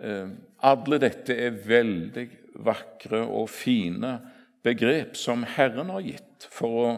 Eh, 0.00 0.28
alle 0.62 0.98
dette 1.00 1.36
er 1.36 1.62
veldig 1.66 2.28
vakre 2.64 3.22
og 3.26 3.48
fine 3.50 4.18
begrep 4.64 5.16
som 5.16 5.44
Herren 5.44 5.90
har 5.92 6.04
gitt 6.04 6.46
for 6.52 6.84
å 6.84 6.92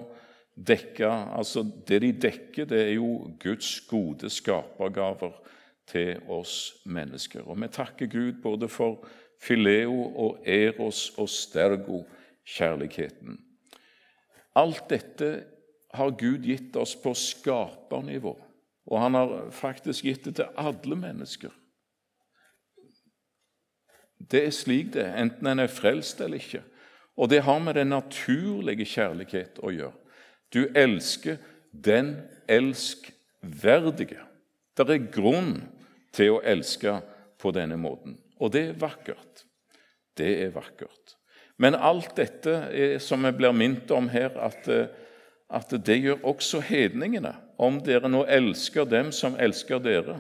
dekke 0.52 1.08
altså 1.08 1.62
Det 1.64 2.02
de 2.02 2.12
dekker, 2.12 2.66
det 2.68 2.80
er 2.88 2.94
jo 2.98 3.32
Guds 3.40 3.80
gode 3.88 4.30
skapergaver 4.30 5.32
til 5.88 6.20
oss 6.30 6.74
mennesker. 6.84 7.42
Og 7.48 7.60
vi 7.60 7.68
takker 7.72 8.06
Gud 8.06 8.42
både 8.42 8.68
for 8.68 9.00
fileo 9.42 10.12
og 10.12 10.44
eros 10.46 11.10
og 11.18 11.28
stergo-kjærligheten. 11.28 13.40
Alt 14.54 14.90
dette 14.90 15.44
har 15.92 16.14
Gud 16.20 16.44
gitt 16.46 16.76
oss 16.76 16.94
på 16.96 17.14
skapernivå, 17.16 18.36
og 18.86 19.00
han 19.00 19.14
har 19.16 19.50
faktisk 19.54 20.04
gitt 20.04 20.24
det 20.28 20.36
til 20.40 20.60
alle 20.60 20.96
mennesker. 20.96 21.50
Det 24.22 24.44
er 24.46 24.54
slik 24.54 24.92
det 24.94 25.08
enten 25.18 25.48
en 25.50 25.64
er 25.64 25.72
frelst 25.72 26.20
eller 26.22 26.38
ikke. 26.38 26.62
Og 27.16 27.28
det 27.28 27.42
har 27.44 27.58
med 27.60 27.76
den 27.76 27.92
naturlige 27.92 28.86
kjærlighet 28.88 29.60
å 29.60 29.72
gjøre. 29.72 29.96
Du 30.52 30.66
elsker 30.76 31.40
den 31.72 32.16
elskverdige. 32.48 34.20
Det 34.76 34.88
er 34.88 35.10
grunn 35.12 35.56
til 36.12 36.36
å 36.36 36.42
elske 36.44 36.98
på 37.40 37.52
denne 37.52 37.76
måten, 37.80 38.16
og 38.40 38.52
det 38.54 38.62
er 38.68 38.80
vakkert. 38.80 39.44
Det 40.16 40.30
er 40.44 40.52
vakkert. 40.54 41.16
Men 41.60 41.76
alt 41.76 42.14
dette 42.16 42.54
er, 42.72 42.98
som 43.00 43.24
vi 43.24 43.32
blir 43.36 43.54
minnet 43.56 43.90
om 43.94 44.08
her, 44.12 44.32
at, 44.40 44.68
at 45.52 45.74
det 45.84 45.98
gjør 46.00 46.24
også 46.32 46.62
hedningene. 46.64 47.34
Om 47.62 47.80
dere 47.84 48.10
nå 48.10 48.24
elsker 48.26 48.88
dem 48.88 49.12
som 49.14 49.36
elsker 49.40 49.80
dere, 49.82 50.18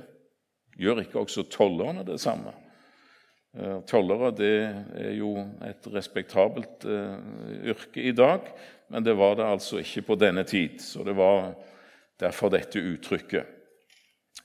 gjør 0.78 1.02
ikke 1.02 1.24
også 1.24 1.46
tollerne 1.52 2.04
det 2.06 2.20
samme? 2.22 2.54
Eh, 3.52 3.80
tollere 3.84 4.30
det 4.32 4.54
er 4.96 5.10
jo 5.18 5.34
et 5.66 5.88
respektabelt 5.92 6.86
uh, 6.88 7.18
yrke 7.68 8.00
i 8.00 8.14
dag, 8.16 8.46
men 8.88 9.04
det 9.04 9.12
var 9.18 9.36
det 9.36 9.44
altså 9.44 9.82
ikke 9.82 10.06
på 10.06 10.16
denne 10.16 10.44
tid. 10.48 10.80
Så 10.80 11.04
det 11.04 11.12
var 11.18 11.52
derfor 12.20 12.52
dette 12.52 12.80
uttrykket. 12.80 13.58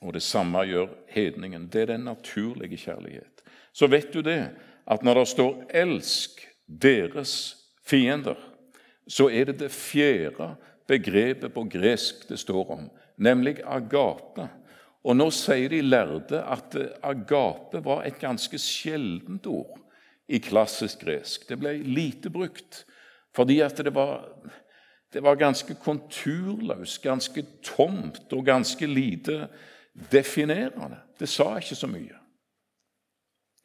Og 0.04 0.12
det 0.12 0.22
samme 0.22 0.60
gjør 0.68 0.92
hedningen. 1.10 1.70
Det 1.72 1.86
er 1.86 1.94
den 1.94 2.04
naturlige 2.04 2.76
kjærlighet. 2.76 3.42
Så 3.72 3.88
vet 3.88 4.12
du 4.12 4.20
det, 4.20 4.50
at 4.86 5.02
når 5.02 5.22
det 5.22 5.28
står 5.28 5.64
'elsk 5.72 6.44
deres 6.68 7.56
fiender', 7.84 8.44
så 9.08 9.30
er 9.32 9.44
det 9.44 9.58
det 9.60 9.70
fjerde 9.72 10.54
begrepet 10.86 11.52
på 11.54 11.64
gresk 11.64 12.28
det 12.28 12.38
står 12.38 12.70
om, 12.70 12.90
nemlig 13.16 13.60
agape. 13.64 14.48
Og 15.06 15.16
nå 15.16 15.28
sier 15.30 15.70
de 15.70 15.82
lærde 15.82 16.40
at 16.42 16.74
agape 17.06 17.82
var 17.84 18.04
et 18.06 18.18
ganske 18.18 18.58
sjeldent 18.58 19.46
ord 19.46 19.78
i 20.28 20.40
klassisk 20.42 21.04
gresk. 21.06 21.48
Det 21.48 21.58
ble 21.60 21.76
lite 21.82 22.30
brukt. 22.30 22.84
Fordi 23.34 23.60
at 23.60 23.78
det 23.84 23.94
var, 23.94 24.26
det 25.12 25.22
var 25.22 25.38
ganske 25.38 25.74
konturløst, 25.74 27.02
ganske 27.02 27.44
tomt 27.62 28.32
og 28.32 28.44
ganske 28.44 28.86
lite 28.86 29.46
definerende. 30.12 30.98
Det 31.20 31.28
sa 31.28 31.56
ikke 31.56 31.78
så 31.78 31.86
mye. 31.86 32.16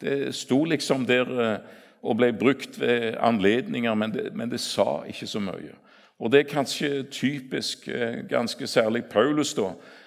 Det 0.02 0.36
sto 0.36 0.64
liksom 0.64 1.06
der 1.08 1.30
eh, 1.42 1.58
og 2.04 2.18
ble 2.20 2.34
brukt 2.36 2.80
ved 2.80 3.16
anledninger, 3.24 3.94
men 3.96 4.12
det, 4.12 4.34
men 4.36 4.52
det 4.52 4.60
sa 4.60 5.04
ikke 5.08 5.28
så 5.28 5.40
mye. 5.40 5.76
Og 6.20 6.32
det 6.32 6.40
er 6.40 6.50
kanskje 6.52 7.04
typisk, 7.12 7.88
eh, 7.88 8.26
ganske 8.30 8.68
særlig 8.68 9.06
Paulus, 9.06 9.54
da, 9.54 9.70
eh, 9.70 10.03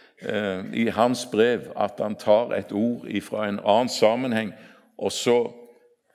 i 0.72 0.86
hans 0.88 1.26
brev, 1.28 1.66
at 1.76 2.00
han 2.00 2.14
tar 2.16 2.54
et 2.56 2.72
ord 2.72 3.04
fra 3.22 3.48
en 3.48 3.58
annen 3.60 3.90
sammenheng, 3.92 4.54
og 4.96 5.12
så 5.12 5.50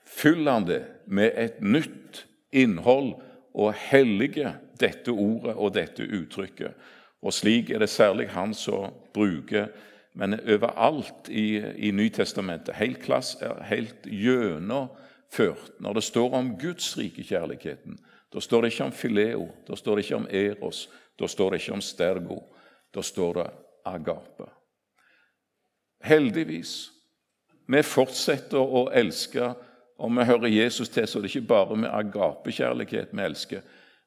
fyller 0.09 0.51
han 0.51 0.65
det 0.65 0.81
med 1.05 1.31
et 1.37 1.61
nytt 1.61 2.23
innhold 2.51 3.13
og 3.53 3.73
helliger 3.77 4.57
dette 4.81 5.13
ordet 5.13 5.53
og 5.53 5.75
dette 5.75 6.07
uttrykket. 6.07 6.73
Og 7.21 7.33
slik 7.33 7.69
er 7.69 7.83
det 7.83 7.89
særlig 7.93 8.31
han 8.33 8.55
som 8.57 8.89
bruker 9.13 9.69
men 10.13 10.35
overalt 10.39 11.29
i, 11.29 11.61
i 11.87 11.91
Nytestamentet, 11.95 12.75
helt, 12.75 12.99
klass, 12.99 13.37
helt 13.63 14.07
gjennomført. 14.07 15.71
Når 15.79 15.93
det 15.93 16.03
står 16.03 16.33
om 16.35 16.55
Guds 16.59 16.97
rike 16.97 17.23
kjærligheten, 17.23 17.99
da 18.31 18.43
står 18.43 18.61
det 18.61 18.73
ikke 18.73 18.89
om 18.89 18.95
fileo, 18.95 19.45
da 19.67 19.75
står 19.75 19.95
det 19.95 20.05
ikke 20.05 20.19
om 20.19 20.27
eros, 20.27 20.89
da 21.19 21.27
står 21.27 21.51
det 21.51 21.61
ikke 21.61 21.77
om 21.77 21.83
stergo. 21.83 22.41
Da 22.91 23.03
står 23.03 23.33
det 23.39 23.47
agape. 23.85 24.47
Heldigvis. 26.03 26.91
Vi 27.67 27.83
fortsetter 27.85 28.59
å 28.59 28.87
elske. 28.93 29.53
Om 30.01 30.17
vi 30.17 30.25
hører 30.25 30.49
Jesus 30.49 30.89
til, 30.89 31.05
så 31.07 31.19
det 31.21 31.29
er 31.29 31.35
ikke 31.35 31.47
bare 31.51 31.77
med 31.77 31.93
agapekjærlighet 31.93 33.13
vi 33.13 33.21
elsker. 33.21 33.61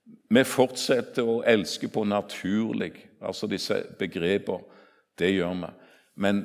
Vi 0.04 0.42
fortsetter 0.44 1.28
å 1.28 1.42
elske 1.46 1.88
på 1.88 2.02
naturlig, 2.04 2.96
altså 3.22 3.46
disse 3.48 3.78
begreper. 3.98 4.58
Det 5.18 5.30
gjør 5.30 5.54
vi. 5.62 5.70
Men 6.18 6.42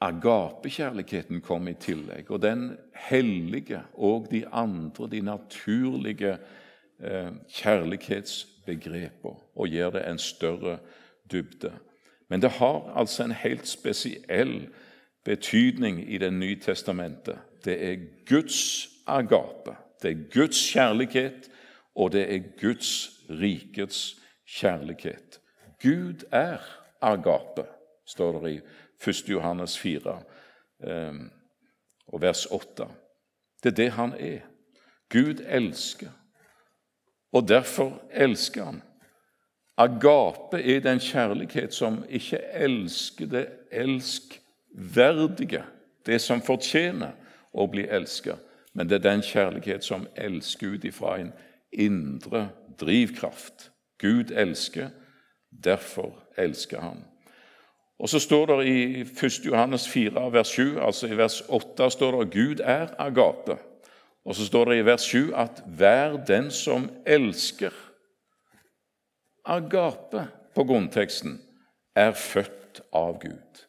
agapekjærligheten 0.00 1.42
kom 1.44 1.68
i 1.68 1.74
tillegg. 1.74 2.30
Og 2.30 2.42
den 2.42 2.70
hellige 2.94 3.82
og 3.94 4.30
de 4.30 4.44
andre, 4.46 5.10
de 5.10 5.20
naturlige 5.26 6.36
eh, 7.02 7.34
kjærlighetsbegreper, 7.60 9.36
og 9.54 9.68
gir 9.68 9.90
det 9.90 10.06
en 10.06 10.22
større 10.22 10.78
dybde. 11.30 11.74
Men 12.30 12.42
det 12.42 12.50
har 12.50 12.92
altså 12.96 13.24
en 13.24 13.34
helt 13.36 13.66
spesiell 13.68 14.68
betydning 15.24 16.00
i 16.12 16.18
Det 16.18 16.32
nye 16.32 16.56
testamentet. 16.60 17.38
Det 17.64 17.76
er 17.90 17.96
Guds 18.26 18.88
agape. 19.06 19.76
Det 20.02 20.10
er 20.10 20.30
Guds 20.32 20.72
kjærlighet, 20.72 21.50
og 21.94 22.12
det 22.12 22.34
er 22.34 22.60
Guds 22.60 23.10
rikets 23.30 24.16
kjærlighet. 24.46 25.40
Gud 25.82 26.24
er 26.32 26.58
agape 27.00 27.64
står 28.10 28.40
det 28.40 28.52
i 28.52 28.60
1. 29.10 29.28
Johannes 29.28 29.78
4 29.78 30.22
eh, 30.84 31.14
og 32.06 32.22
vers 32.22 32.46
8. 32.46 32.86
Det 33.62 33.72
er 33.72 33.76
det 33.76 33.90
han 33.92 34.12
er. 34.12 34.40
Gud 35.10 35.42
elsker, 35.46 36.10
og 37.32 37.48
derfor 37.48 38.02
elsker 38.10 38.64
han. 38.64 38.82
Agape 39.80 40.60
er 40.60 40.80
den 40.84 41.00
kjærlighet 41.00 41.74
som 41.74 42.02
ikke 42.08 42.38
elsker 42.52 43.26
det 43.26 43.46
elskverdige, 43.72 45.62
det 46.06 46.20
som 46.20 46.42
fortjener 46.44 47.14
å 47.52 47.64
bli 47.70 47.86
elsket, 47.88 48.36
men 48.74 48.88
det 48.88 48.98
er 48.98 49.06
den 49.06 49.22
kjærlighet 49.24 49.84
som 49.84 50.04
elsker 50.16 50.76
ut 50.76 50.84
ifra 50.84 51.16
en 51.20 51.32
indre 51.72 52.48
drivkraft. 52.80 53.70
Gud 53.98 54.34
elsker, 54.36 54.90
derfor 55.50 56.12
elsker 56.36 56.80
han. 56.80 57.04
Og 58.00 58.08
så 58.08 58.20
står 58.20 58.46
det 58.46 58.68
i 58.68 59.00
1. 59.00 59.44
Johannes 59.44 59.88
4, 59.88 60.28
vers 60.32 60.54
7, 60.56 60.78
altså 60.80 61.08
i 61.08 61.16
vers 61.16 61.42
8 61.48 61.90
står 61.90 62.18
det 62.18 62.32
Gud 62.32 62.60
er 62.64 62.94
agape. 62.98 63.56
Og 64.24 64.36
så 64.36 64.46
står 64.46 64.70
det 64.70 64.78
i 64.78 64.86
vers 64.86 65.08
7 65.08 65.32
at 65.36 65.62
hver 65.66 66.16
den 66.28 66.50
som 66.50 66.90
elsker 67.06 67.72
Agape 69.50 70.26
på 70.54 70.64
grunnteksten 70.64 71.38
er 71.96 72.12
født 72.14 72.80
av 72.94 73.18
Gud. 73.22 73.64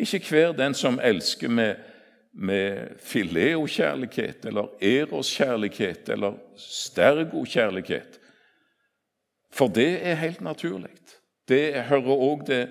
Ikke 0.00 0.22
hver 0.30 0.52
den 0.56 0.74
som 0.74 1.00
elsker 1.02 1.48
med, 1.48 1.76
med 2.32 2.96
fileokjærlighet 3.04 4.46
eller 4.48 4.70
eroskjærlighet 4.80 6.08
eller 6.08 6.38
stergokjærlighet. 6.56 8.20
For 9.52 9.68
det 9.68 10.06
er 10.06 10.14
helt 10.14 10.40
naturlig. 10.40 10.94
Det 11.48 11.74
hører 11.90 12.16
òg 12.16 12.46
det 12.46 12.62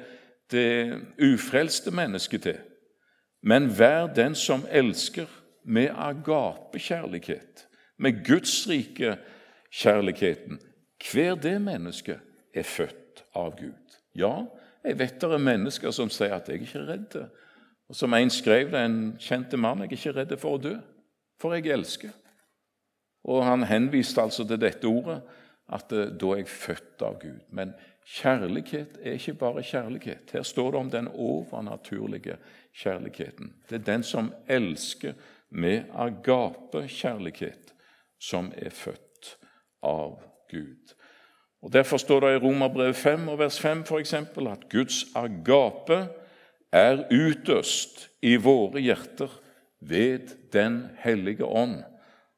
det 0.51 1.01
ufrelste 1.21 1.91
mennesket 1.91 2.41
til, 2.41 2.57
men 3.43 3.69
vær 3.79 4.07
den 4.13 4.35
som 4.35 4.65
elsker 4.71 5.27
med 5.65 5.89
agapekjærlighet, 5.93 7.67
med 7.97 8.25
Guds 8.25 8.69
rike 8.69 9.17
kjærligheten. 9.71 10.59
Hver 11.11 11.35
det 11.35 11.61
mennesket 11.61 12.19
er 12.53 12.63
født 12.63 13.23
av 13.35 13.55
Gud. 13.59 13.99
Ja, 14.15 14.45
jeg 14.83 14.99
vet 14.99 15.19
det 15.21 15.31
er 15.31 15.43
mennesker 15.43 15.91
som 15.91 16.09
sier 16.09 16.35
at 16.35 16.49
'jeg 16.49 16.57
er 16.57 16.61
ikke 16.61 16.87
redd'. 16.87 17.29
Og 17.89 17.95
Som 17.95 18.13
en 18.13 18.29
skrev 18.29 18.71
det, 18.71 18.85
en 18.85 19.17
kjente 19.19 19.57
mann, 19.57 19.79
'Jeg 19.79 19.91
er 19.91 19.97
ikke 19.97 20.19
redd 20.19 20.39
for 20.39 20.57
å 20.57 20.61
dø, 20.61 20.77
for 21.39 21.53
jeg 21.53 21.65
elsker'. 21.65 22.13
Og 23.23 23.45
Han 23.45 23.63
henviste 23.63 24.21
altså 24.21 24.47
til 24.47 24.61
dette 24.61 24.85
ordet, 24.85 25.21
at 25.69 25.91
eh, 25.91 26.09
da 26.19 26.25
er 26.25 26.35
jeg 26.35 26.47
født 26.47 27.01
av 27.01 27.19
Gud. 27.19 27.39
Men 27.51 27.73
Kjærlighet 28.09 28.97
er 29.03 29.19
ikke 29.19 29.33
bare 29.37 29.63
kjærlighet. 29.63 30.31
Her 30.33 30.43
står 30.43 30.71
det 30.71 30.79
om 30.79 30.89
den 30.89 31.07
overnaturlige 31.07 32.37
kjærligheten. 32.73 33.53
Det 33.69 33.75
er 33.75 33.85
den 33.85 34.03
som 34.03 34.31
elsker 34.47 35.13
med 35.49 35.83
agape-kjærlighet, 35.93 37.73
som 38.19 38.51
er 38.57 38.69
født 38.69 39.35
av 39.83 40.23
Gud. 40.49 40.95
Og 41.61 41.73
Derfor 41.73 41.97
står 41.97 42.19
det 42.19 42.35
i 42.35 42.41
Romerbrevet 42.45 42.95
5 42.95 43.27
og 43.27 43.39
vers 43.39 43.59
5 43.59 43.83
for 43.85 43.99
eksempel, 43.99 44.47
at 44.47 44.69
Guds 44.71 45.05
agape 45.15 46.07
er 46.71 47.03
utøst 47.11 48.09
i 48.21 48.35
våre 48.35 48.79
hjerter 48.79 49.29
ved 49.79 50.35
Den 50.53 50.87
hellige 50.97 51.45
ånd. 51.45 51.83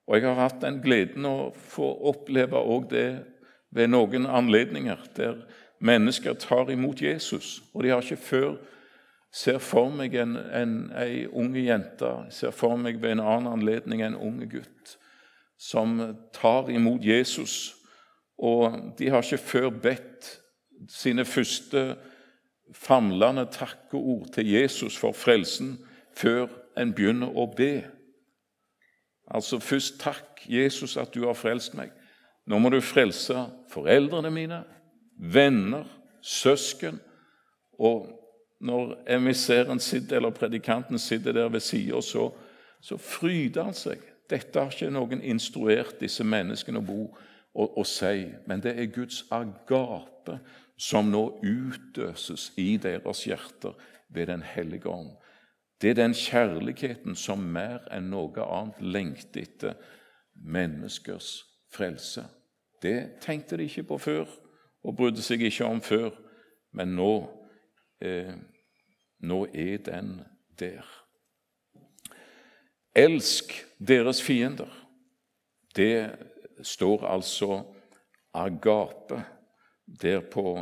Og 0.07 0.15
Jeg 0.15 0.27
har 0.27 0.41
hatt 0.41 0.61
den 0.61 0.81
gleden 0.81 1.25
å 1.25 1.51
få 1.53 1.93
oppleve 2.09 2.57
òg 2.57 2.89
det 2.89 3.23
ved 3.71 3.87
noen 3.87 4.25
anledninger 4.25 4.99
der 5.15 5.45
mennesker 5.79 6.33
tar 6.33 6.69
imot 6.69 7.01
Jesus. 7.01 7.61
Og 7.73 7.83
de 7.83 7.89
har 7.89 8.01
ikke 8.01 8.17
før 8.17 8.55
ser 9.31 9.61
for 9.63 9.89
meg 9.95 10.15
en, 10.19 10.35
en, 10.35 10.73
ei 10.99 11.25
unge 11.27 11.63
jente, 11.63 12.09
ser 12.29 12.51
for 12.51 12.75
meg 12.75 12.99
ved 13.01 13.15
en 13.15 13.23
annen 13.23 13.53
anledning 13.53 14.03
en 14.03 14.17
unge 14.19 14.49
gutt 14.51 14.97
som 15.61 15.99
tar 16.35 16.71
imot 16.73 17.05
Jesus. 17.05 17.77
Og 18.37 18.77
de 18.99 19.09
har 19.09 19.23
ikke 19.23 19.37
før 19.37 19.69
bedt 19.69 20.29
sine 20.89 21.25
første 21.25 21.95
famlende 22.73 23.45
takkeord 23.51 24.27
til 24.33 24.51
Jesus 24.51 24.97
for 24.97 25.11
frelsen 25.11 25.75
før 26.15 26.47
en 26.77 26.93
begynner 26.95 27.31
å 27.37 27.45
be. 27.55 27.83
Altså 29.31 29.59
først 29.59 29.99
takk, 30.01 30.43
Jesus, 30.49 30.97
at 30.97 31.13
du 31.13 31.25
har 31.27 31.37
frelst 31.37 31.75
meg. 31.77 31.91
Nå 32.47 32.59
må 32.59 32.71
du 32.73 32.81
frelse 32.83 33.45
foreldrene 33.71 34.31
mine, 34.33 34.63
venner, 35.15 35.85
søsken. 36.21 36.99
Og 37.79 38.09
når 38.61 38.95
emissæren 39.15 39.79
sitter, 39.79 40.17
eller 40.17 40.29
predikanten 40.35 40.99
sitter 40.99 41.31
der 41.31 41.49
ved 41.49 41.59
sida, 41.59 42.01
så, 42.01 42.29
så 42.81 42.97
fryder 42.97 43.63
han 43.69 43.77
seg. 43.77 44.01
Dette 44.29 44.59
har 44.59 44.73
ikke 44.73 44.91
noen 44.93 45.21
instruert 45.23 45.99
disse 46.01 46.23
menneskene 46.23 46.81
å 46.81 46.85
bo 46.85 47.01
og, 47.53 47.77
og 47.77 47.85
si, 47.87 48.27
men 48.47 48.63
det 48.63 48.75
er 48.79 48.93
Guds 48.93 49.23
agape 49.31 50.39
som 50.81 51.11
nå 51.11 51.23
utøses 51.43 52.51
i 52.57 52.77
deres 52.81 53.25
hjerter 53.27 53.75
ved 54.09 54.27
Den 54.27 54.41
hellige 54.43 54.89
ånd. 54.89 55.11
Det 55.81 55.89
er 55.89 55.93
den 55.93 56.13
kjærligheten 56.13 57.15
som 57.15 57.41
mer 57.53 57.81
enn 57.93 58.11
noe 58.13 58.45
annet 58.45 58.81
lengter 58.81 59.41
etter 59.41 59.77
menneskers 60.35 61.41
frelse. 61.73 62.25
Det 62.81 63.21
tenkte 63.21 63.57
de 63.57 63.65
ikke 63.65 63.87
på 63.89 63.97
før 63.97 64.29
og 64.83 64.97
brydde 64.97 65.23
seg 65.25 65.41
ikke 65.45 65.65
om 65.65 65.81
før, 65.81 66.11
men 66.73 66.95
nå, 66.97 67.13
eh, 68.01 68.33
nå 69.19 69.45
er 69.53 69.77
den 69.85 70.21
der. 70.59 70.85
Elsk 72.95 73.53
deres 73.79 74.21
fiender. 74.21 74.69
Det 75.75 76.11
står 76.63 77.05
altså 77.07 77.63
agape 78.33 79.23
der 80.01 80.19
på 80.19 80.59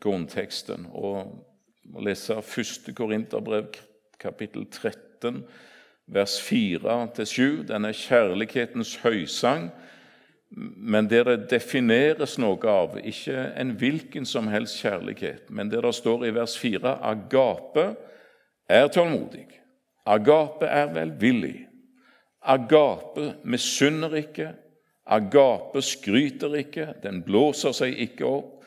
grunnteksten. 0.00 0.86
Og 0.92 1.46
må 1.84 2.00
lese 2.00 2.38
1. 2.38 2.94
Korinterbrev, 2.96 3.72
kapittel 4.20 4.66
13, 4.70 5.44
vers 6.06 6.38
4-7. 6.40 7.66
Denne 7.68 7.92
kjærlighetens 7.92 8.96
høysang 9.02 9.70
men 10.76 11.08
der 11.08 11.24
det 11.24 11.50
defineres 11.50 12.36
noe 12.40 12.60
av, 12.68 12.98
ikke 13.00 13.36
en 13.58 13.72
hvilken 13.80 14.26
som 14.28 14.50
helst 14.52 14.82
kjærlighet, 14.82 15.48
men 15.50 15.70
der 15.72 15.84
det 15.86 15.94
står 15.96 16.26
i 16.28 16.34
vers 16.36 16.56
4 16.60 16.98
agape 17.08 17.86
er 18.68 18.88
tålmodig, 18.92 19.46
agape 20.06 20.68
er 20.68 20.92
velvillig, 20.92 21.68
agape 22.42 23.32
misunner 23.44 24.18
ikke, 24.20 24.52
Agape 25.12 25.82
skryter 25.84 26.54
ikke, 26.62 26.88
den 27.02 27.20
blåser 27.26 27.74
seg 27.76 27.98
ikke 28.00 28.24
opp, 28.28 28.62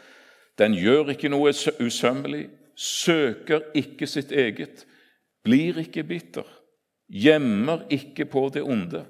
den 0.59 0.75
gjør 0.77 1.11
ikke 1.15 1.31
noe 1.33 1.51
usømmelig, 1.81 2.45
søker 2.75 3.63
ikke 3.75 4.07
sitt 4.07 4.31
eget, 4.35 4.85
blir 5.45 5.79
ikke 5.81 6.03
bitter, 6.07 6.47
gjemmer 7.09 7.85
ikke 7.93 8.27
på 8.29 8.47
det 8.53 8.63
onde. 8.63 9.05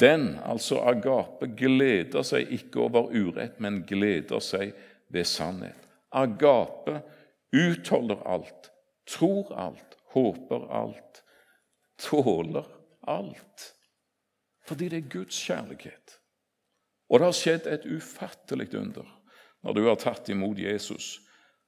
Den, 0.00 0.36
altså 0.46 0.82
agape, 0.86 1.48
gleder 1.58 2.22
seg 2.26 2.52
ikke 2.54 2.84
over 2.86 3.10
urett, 3.10 3.58
men 3.58 3.82
gleder 3.86 4.42
seg 4.44 4.74
ved 5.10 5.26
sannhet. 5.26 5.88
Agape 6.12 7.00
utholder 7.56 8.22
alt, 8.26 8.70
tror 9.10 9.50
alt, 9.58 9.96
håper 10.14 10.68
alt, 10.70 11.22
tåler 11.98 12.66
alt. 13.08 13.70
Fordi 14.66 14.88
det 14.88 15.02
er 15.02 15.10
Guds 15.10 15.38
kjærlighet. 15.46 16.19
Og 17.10 17.18
det 17.18 17.26
har 17.26 17.36
skjedd 17.36 17.66
et 17.66 17.88
ufattelig 17.90 18.70
under 18.78 19.16
når 19.60 19.76
du 19.76 19.82
har 19.84 19.98
tatt 20.00 20.28
imot 20.32 20.58
Jesus. 20.58 21.18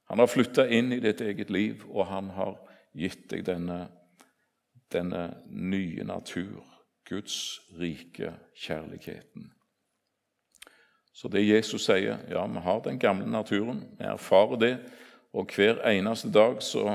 Han 0.09 0.19
har 0.19 0.31
flytta 0.31 0.65
inn 0.65 0.91
i 0.95 1.01
ditt 1.03 1.21
eget 1.21 1.51
liv, 1.53 1.83
og 1.89 2.07
han 2.09 2.31
har 2.33 2.55
gitt 2.97 3.27
deg 3.29 3.43
denne, 3.45 3.83
denne 4.89 5.27
nye 5.45 6.05
natur, 6.07 6.63
Guds 7.05 7.59
rike 7.77 8.31
kjærligheten. 8.57 9.51
Så 11.13 11.29
det 11.29 11.43
Jesus 11.45 11.85
sier, 11.85 12.23
ja, 12.31 12.45
vi 12.49 12.63
har 12.65 12.81
den 12.81 12.97
gamle 12.99 13.29
naturen, 13.29 13.83
vi 13.99 14.07
erfarer 14.09 14.57
det, 14.57 14.73
og 15.33 15.53
hver 15.53 15.83
eneste 15.89 16.31
dag 16.33 16.57
så 16.65 16.87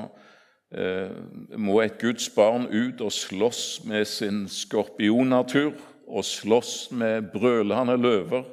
eh, 0.75 1.15
må 1.55 1.79
et 1.83 2.01
Guds 2.01 2.27
barn 2.35 2.67
ut 2.67 3.01
og 3.01 3.15
slåss 3.15 3.85
med 3.87 4.05
sin 4.11 4.47
skorpionnatur 4.51 5.79
og 6.09 6.25
slåss 6.27 6.91
med 6.97 7.31
brølende 7.33 7.97
løver 8.01 8.45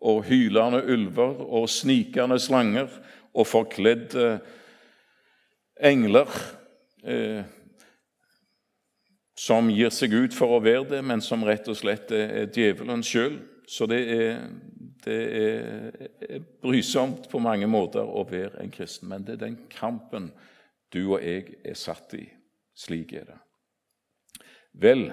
og 0.00 0.24
hylende 0.24 0.80
ulver 0.88 1.42
og 1.44 1.68
snikende 1.68 2.38
slanger 2.40 2.88
og 3.34 3.46
forkledde 3.46 4.38
engler 5.80 6.28
eh, 7.04 7.42
som 9.40 9.70
gir 9.72 9.92
seg 9.94 10.12
ut 10.12 10.36
for 10.36 10.56
å 10.56 10.64
være 10.64 10.86
det, 10.90 11.00
men 11.06 11.22
som 11.24 11.44
rett 11.48 11.68
og 11.72 11.78
slett 11.78 12.12
er 12.12 12.50
djevelen 12.52 13.04
sjøl. 13.06 13.38
Så 13.70 13.86
det 13.88 14.00
er, 14.12 14.40
det 15.04 15.20
er 15.38 16.42
brysomt 16.60 17.28
på 17.30 17.40
mange 17.40 17.68
måter 17.70 18.04
å 18.04 18.26
være 18.28 18.60
en 18.60 18.72
kristen, 18.74 19.08
men 19.08 19.24
det 19.24 19.38
er 19.38 19.44
den 19.46 19.58
kampen 19.72 20.28
du 20.92 21.14
og 21.14 21.22
jeg 21.22 21.54
er 21.64 21.78
satt 21.78 22.16
i. 22.18 22.26
Slik 22.76 23.14
er 23.16 23.30
det. 23.30 23.38
Vel 24.80 25.06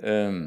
eh, 0.00 0.38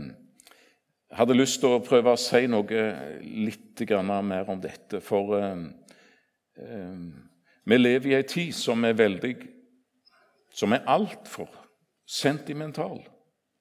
Jeg 1.10 1.20
hadde 1.20 1.38
lyst 1.38 1.62
til 1.62 1.76
å 1.76 1.84
prøve 1.86 2.16
å 2.16 2.20
si 2.20 2.48
noe 2.50 2.86
litt 3.22 3.84
mer 4.26 4.50
om 4.50 4.62
dette. 4.62 5.02
For 5.02 5.36
eh, 5.38 5.66
eh, 6.58 7.04
vi 7.66 7.78
lever 7.78 8.10
i 8.10 8.16
ei 8.18 8.24
tid 8.24 8.56
som 8.56 8.84
er 8.86 8.98
veldig 8.98 9.36
Som 10.56 10.72
er 10.74 10.86
altfor 10.88 11.50
sentimental. 12.08 13.02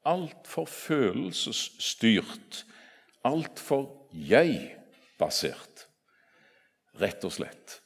Altfor 0.06 0.66
følelsesstyrt. 0.66 2.64
Altfor 3.24 4.10
jeg-basert, 4.12 5.88
rett 7.00 7.24
og 7.24 7.32
slett. 7.32 7.80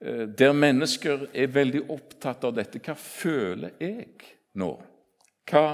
Eh, 0.00 0.24
der 0.28 0.52
mennesker 0.52 1.26
er 1.34 1.52
veldig 1.52 1.82
opptatt 1.90 2.44
av 2.44 2.54
dette. 2.56 2.80
Hva 2.80 2.94
føler 2.96 3.76
jeg 3.80 4.14
nå? 4.54 4.70
Hva, 5.50 5.64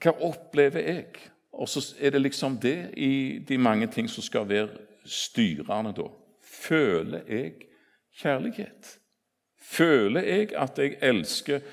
hva 0.00 0.14
opplever 0.30 0.86
jeg? 0.86 1.30
Og 1.56 1.68
så 1.68 1.80
er 2.00 2.12
det 2.12 2.22
liksom 2.22 2.58
det 2.62 2.90
i 2.96 3.38
de 3.48 3.58
mange 3.58 3.88
ting 3.92 4.10
som 4.10 4.24
skal 4.24 4.48
være 4.48 4.68
styrende 5.08 5.94
da. 5.96 6.08
Føler 6.44 7.24
jeg 7.28 7.52
kjærlighet? 8.20 8.96
Føler 9.60 10.22
jeg 10.22 10.52
at 10.56 10.78
jeg 10.78 10.98
elsker 11.02 11.64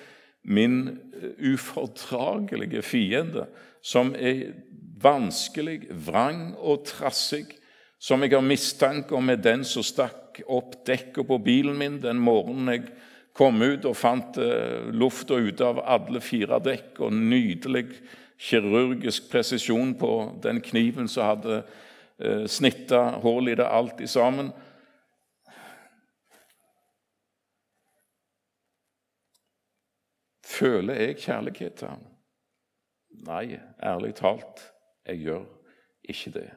min 0.43 0.87
eh, 0.87 1.53
ufordragelige 1.53 2.81
fiende, 2.81 3.45
som 3.83 4.13
er 4.15 4.53
vanskelig, 5.03 5.87
vrang 6.05 6.55
og 6.57 6.85
trassig, 6.87 7.45
som 7.99 8.23
jeg 8.23 8.33
har 8.35 8.43
mistanke 8.43 9.15
om 9.15 9.29
er 9.29 9.39
den 9.39 9.63
som 9.67 9.83
stakk 9.83 10.41
opp 10.47 10.81
dekket 10.87 11.27
på 11.27 11.37
bilen 11.43 11.77
min 11.79 12.01
den 12.03 12.19
morgenen 12.19 12.71
jeg 12.73 12.87
kom 13.33 13.61
ut 13.61 13.85
og 13.89 13.95
fant 13.97 14.37
eh, 14.41 14.89
lufta 14.93 15.37
ute 15.39 15.65
av 15.65 15.81
alle 15.83 16.21
fire 16.21 16.59
dekk, 16.63 16.99
og 17.05 17.15
nydelig 17.15 17.87
kirurgisk 18.43 19.29
presisjon 19.31 19.93
på 19.99 20.11
den 20.43 20.61
kniven 20.61 21.07
som 21.07 21.29
hadde 21.29 21.61
eh, 22.19 22.43
i 23.47 23.55
det 23.55 23.67
alt 23.67 24.01
i 24.01 24.07
sammen. 24.07 24.51
Føler 30.43 30.99
jeg 30.99 31.21
kjærlighet 31.23 31.79
til 31.79 31.93
ham? 31.93 32.03
Nei, 33.23 33.59
ærlig 33.83 34.13
talt, 34.19 34.65
jeg 35.07 35.23
gjør 35.23 35.47
ikke 36.09 36.33
det. 36.35 36.49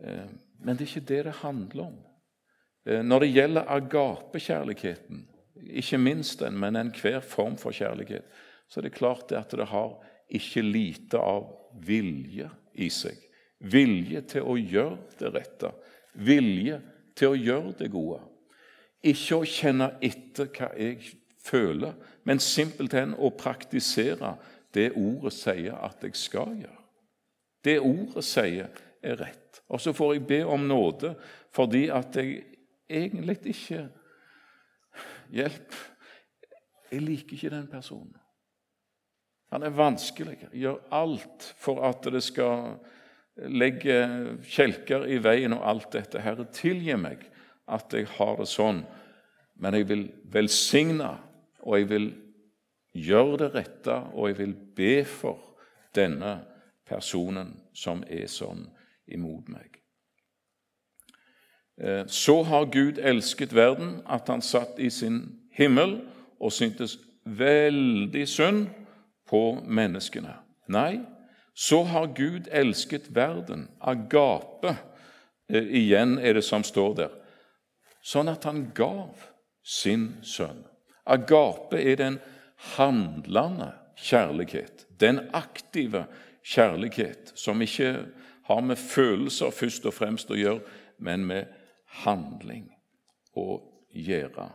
Eh, 0.00 0.32
men 0.64 0.78
det 0.78 0.86
er 0.86 0.94
ikke 0.94 1.12
det 1.12 1.20
det 1.28 1.36
handler 1.42 1.84
om. 1.84 2.00
Eh, 2.86 3.02
når 3.04 3.20
det 3.20 3.34
gjelder 3.34 3.70
agapekjærligheten, 3.76 5.28
ikke 5.70 5.98
minst 5.98 6.40
den, 6.40 6.56
men 6.58 6.76
enhver 6.76 7.20
form 7.20 7.56
for 7.60 7.72
kjærlighet, 7.72 8.24
så 8.68 8.80
er 8.80 8.88
det 8.88 8.96
klart 8.96 9.28
det 9.30 9.38
at 9.38 9.52
det 9.52 9.68
har 9.68 10.00
ikke 10.34 10.62
lite 10.62 11.20
av 11.20 11.46
vilje 11.84 12.48
i 12.74 12.90
seg. 12.92 13.18
Vilje 13.58 14.22
til 14.34 14.46
å 14.46 14.56
gjøre 14.58 14.98
det 15.20 15.32
rette. 15.34 15.70
Vilje 16.14 16.80
til 17.16 17.34
å 17.34 17.38
gjøre 17.38 17.74
det 17.78 17.90
gode. 17.92 18.20
Ikke 19.04 19.40
å 19.40 19.48
kjenne 19.48 19.92
etter 20.04 20.48
hva 20.54 20.70
jeg 20.78 21.14
føler, 21.44 21.94
men 22.24 22.40
simpelthen 22.40 23.12
å 23.20 23.34
praktisere 23.36 24.34
det 24.74 24.90
ordet 24.96 25.34
sier 25.36 25.76
at 25.76 26.02
jeg 26.02 26.16
skal 26.18 26.54
gjøre. 26.56 26.80
Det 27.64 27.78
ordet 27.80 28.24
sier, 28.26 28.72
er 29.04 29.18
rett. 29.20 29.60
Og 29.68 29.80
så 29.84 29.92
får 29.92 30.14
jeg 30.14 30.26
be 30.28 30.38
om 30.48 30.62
nåde 30.64 31.10
fordi 31.52 31.82
at 31.92 32.16
jeg 32.16 32.38
egentlig 32.88 33.36
ikke 33.52 33.82
Hjelp! 35.34 35.74
Jeg 36.92 37.02
liker 37.02 37.34
ikke 37.34 37.50
den 37.50 37.66
personen. 37.66 38.14
Han 39.54 39.62
er 39.62 39.70
vanskelig. 39.70 40.48
Gjør 40.50 40.80
alt 40.90 41.44
for 41.62 41.84
at 41.86 42.02
det 42.10 42.24
skal 42.26 42.74
legge 43.54 44.00
kjelker 44.50 45.06
i 45.06 45.20
veien 45.22 45.54
og 45.54 45.62
alt 45.70 45.92
dette. 45.94 46.22
Herre, 46.22 46.48
tilgi 46.50 46.96
meg 46.98 47.22
at 47.70 47.94
jeg 47.94 48.08
har 48.16 48.34
det 48.40 48.48
sånn, 48.50 48.82
men 49.62 49.78
jeg 49.78 49.86
vil 49.92 50.04
velsigne, 50.34 51.12
og 51.62 51.78
jeg 51.78 51.88
vil 51.92 52.10
gjøre 52.98 53.38
det 53.44 53.50
rette, 53.54 54.00
og 54.10 54.32
jeg 54.32 54.40
vil 54.42 54.58
be 54.74 54.96
for 55.06 55.38
denne 55.94 56.34
personen 56.84 57.54
som 57.70 58.02
er 58.10 58.26
sånn 58.26 58.66
imot 59.06 59.48
meg. 59.54 59.78
Eh, 61.78 62.04
så 62.10 62.40
har 62.42 62.72
Gud 62.74 62.98
elsket 62.98 63.54
verden 63.54 64.00
at 64.06 64.26
han 64.34 64.42
satt 64.42 64.82
i 64.82 64.90
sin 64.90 65.28
himmel 65.54 66.00
og 66.42 66.52
syntes 66.54 66.98
veldig 67.22 68.26
synd 68.28 68.66
på 69.34 69.58
menneskene. 69.66 70.36
Nei, 70.70 71.00
så 71.54 71.82
har 71.90 72.12
Gud 72.14 72.46
elsket 72.54 73.08
verden, 73.14 73.66
agape, 73.80 74.76
eh, 75.50 75.66
igjen 75.82 76.18
er 76.18 76.38
det 76.38 76.44
som 76.46 76.62
står 76.62 76.94
der, 77.00 77.16
sånn 78.04 78.30
at 78.30 78.46
han 78.46 78.68
gav 78.76 79.24
sin 79.64 80.12
sønn. 80.22 80.62
Agape 81.04 81.80
er 81.82 81.98
den 81.98 82.20
handlende 82.76 83.72
kjærlighet, 83.98 84.86
den 85.02 85.18
aktive 85.34 86.06
kjærlighet, 86.46 87.32
som 87.34 87.62
ikke 87.62 88.06
har 88.46 88.62
med 88.62 88.78
følelser 88.78 89.50
først 89.50 89.90
og 89.90 89.96
fremst 89.98 90.30
å 90.30 90.38
gjøre, 90.38 90.62
men 91.02 91.26
med 91.26 91.50
handling 92.04 92.68
å 93.34 93.58
gjøre. 93.90 94.48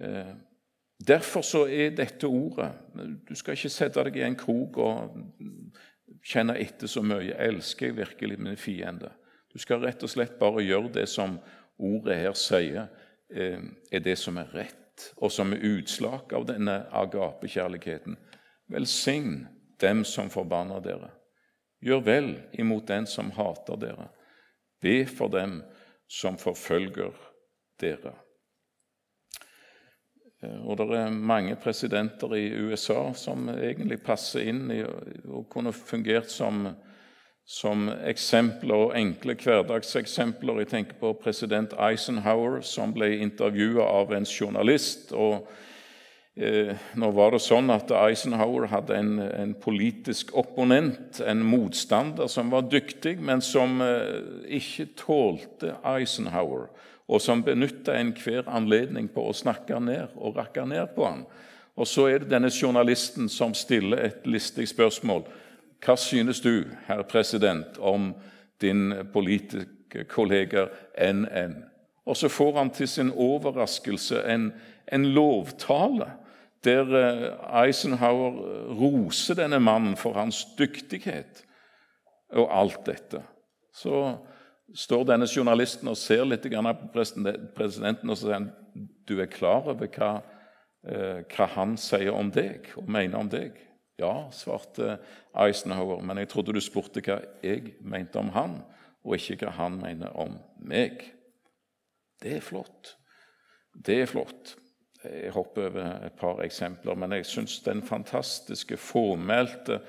Eh, 0.00 0.34
derfor 1.06 1.42
så 1.42 1.64
er 1.66 1.94
dette 1.96 2.26
ordet 2.26 2.70
Du 3.28 3.34
skal 3.34 3.56
ikke 3.56 3.72
sette 3.72 4.04
deg 4.06 4.16
i 4.16 4.24
en 4.26 4.36
krok 4.38 4.78
og 4.82 5.16
kjenne 6.24 6.56
etter 6.60 6.88
så 6.90 7.02
mye. 7.04 7.34
Elsker 7.36 7.90
jeg 7.90 7.96
virkelig 7.98 8.38
min 8.40 8.56
fiende? 8.56 9.10
Du 9.52 9.58
skal 9.62 9.82
rett 9.84 10.02
og 10.02 10.10
slett 10.10 10.38
bare 10.40 10.64
gjøre 10.64 10.92
det 10.94 11.08
som 11.10 11.36
ordet 11.78 12.16
her 12.22 12.34
sier, 12.38 12.88
eh, 13.30 13.60
er 13.92 14.00
det 14.00 14.16
som 14.18 14.38
er 14.38 14.50
rett, 14.54 15.12
og 15.16 15.32
som 15.32 15.52
er 15.52 15.62
utslag 15.62 16.32
av 16.32 16.46
denne 16.46 16.84
agapekjærligheten. 16.90 18.16
Velsign 18.70 19.46
dem 19.80 20.04
som 20.04 20.30
forbanner 20.30 20.80
dere. 20.80 21.10
Gjør 21.84 22.04
vel 22.04 22.30
imot 22.58 22.86
den 22.88 23.06
som 23.06 23.30
hater 23.36 23.76
dere. 23.76 24.08
Be 24.80 25.04
for 25.06 25.28
dem 25.28 25.62
som 26.08 26.38
forfølger 26.40 27.12
dere. 27.80 28.14
Eh, 30.44 30.56
og 30.62 30.78
Det 30.78 30.88
er 31.00 31.10
mange 31.10 31.56
presidenter 31.56 32.36
i 32.36 32.46
USA 32.52 33.12
som 33.16 33.48
egentlig 33.48 34.02
passer 34.04 34.50
inn 34.52 34.68
i 34.70 34.82
og 34.84 35.48
kunne 35.48 35.72
fungert 35.72 36.30
som 36.30 36.68
som 37.44 37.90
eksempler 38.08 38.86
og 38.86 38.94
enkle 38.96 39.36
hverdagseksempler. 39.36 40.62
Jeg 40.62 40.70
tenker 40.70 40.98
på 41.00 41.12
president 41.20 41.74
Eisenhower, 41.76 42.62
som 42.64 42.94
ble 42.96 43.18
intervjua 43.20 43.84
av 43.84 44.14
en 44.16 44.24
journalist. 44.24 45.12
og 45.12 45.44
eh, 46.36 46.72
Nå 46.96 47.10
var 47.12 47.36
det 47.36 47.42
sånn 47.44 47.68
at 47.74 47.92
Eisenhower 47.92 48.70
hadde 48.72 48.96
en, 48.96 49.18
en, 49.20 49.54
politisk 49.60 50.32
opponent, 50.40 51.20
en 51.20 51.44
motstander, 51.44 52.32
som 52.32 52.50
var 52.54 52.64
dyktig, 52.72 53.18
men 53.20 53.44
som 53.44 53.76
eh, 53.84 54.48
ikke 54.62 54.88
tålte 55.04 55.76
Eisenhower, 55.84 56.70
og 57.08 57.20
som 57.20 57.42
benytta 57.44 57.96
enhver 57.98 58.48
anledning 58.48 59.08
på 59.12 59.26
å 59.28 59.36
snakke 59.36 59.80
ned 59.80 60.14
og 60.16 60.38
rakke 60.38 60.64
ned 60.66 60.94
på 60.96 61.04
han. 61.06 61.24
Og 61.76 61.88
så 61.90 62.06
er 62.08 62.22
det 62.22 62.30
denne 62.30 62.52
journalisten 62.52 63.28
som 63.28 63.54
stiller 63.54 64.00
et 64.06 64.26
listig 64.26 64.68
spørsmål. 64.70 65.24
Hva 65.84 65.96
synes 66.00 66.40
du, 66.40 66.64
herr 66.86 67.02
president, 67.02 67.78
om 67.78 68.12
din 68.62 68.92
politiske 69.12 70.06
kollega 70.08 70.68
NN? 70.96 71.58
Og 72.06 72.16
så 72.16 72.28
får 72.28 72.58
han 72.58 72.70
til 72.70 72.88
sin 72.88 73.10
overraskelse 73.10 74.22
en, 74.28 74.52
en 74.92 75.08
lovtale 75.16 76.12
der 76.64 76.94
eh, 76.96 77.64
Eisenhower 77.64 78.38
roser 78.78 79.36
denne 79.36 79.60
mannen 79.60 79.96
for 80.00 80.16
hans 80.16 80.44
dyktighet 80.58 81.44
og 82.32 82.48
alt 82.48 82.86
dette. 82.86 83.20
Så 83.74 84.16
står 84.72 85.04
denne 85.08 85.28
journalisten 85.28 85.90
og 85.90 85.98
ser 86.00 86.24
litt 86.28 86.46
på 86.46 86.88
presidenten 86.94 88.10
og 88.10 88.18
sier 88.18 88.38
han, 88.38 88.48
du 89.04 89.18
er 89.20 89.30
klar 89.30 89.68
over 89.68 89.90
hva, 89.92 90.12
eh, 90.88 91.20
hva 91.28 91.48
han 91.56 91.76
sier 91.80 92.14
om 92.14 92.32
deg 92.32 92.72
og 92.80 92.88
mener 92.88 93.20
om 93.20 93.30
deg. 93.30 93.58
Ja, 94.00 94.30
svarte 94.34 94.98
Eisenhower, 95.38 96.02
men 96.02 96.18
jeg 96.18 96.32
trodde 96.32 96.54
du 96.56 96.60
spurte 96.64 97.02
hva 97.04 97.20
jeg 97.44 97.76
mente 97.80 98.18
om 98.18 98.32
han, 98.34 98.58
og 99.04 99.18
ikke 99.18 99.44
hva 99.44 99.54
han 99.60 99.78
mener 99.78 100.16
om 100.18 100.38
meg. 100.58 101.04
Det 102.22 102.38
er 102.38 102.42
flott. 102.42 102.96
Det 103.74 104.00
er 104.02 104.10
flott. 104.10 104.56
Jeg 105.04 105.34
hopper 105.34 105.68
over 105.68 106.06
et 106.06 106.16
par 106.16 106.40
eksempler, 106.42 106.96
men 106.96 107.12
jeg 107.12 107.28
syns 107.28 107.58
den 107.62 107.82
fantastiske, 107.84 108.78
formelte 108.80 109.82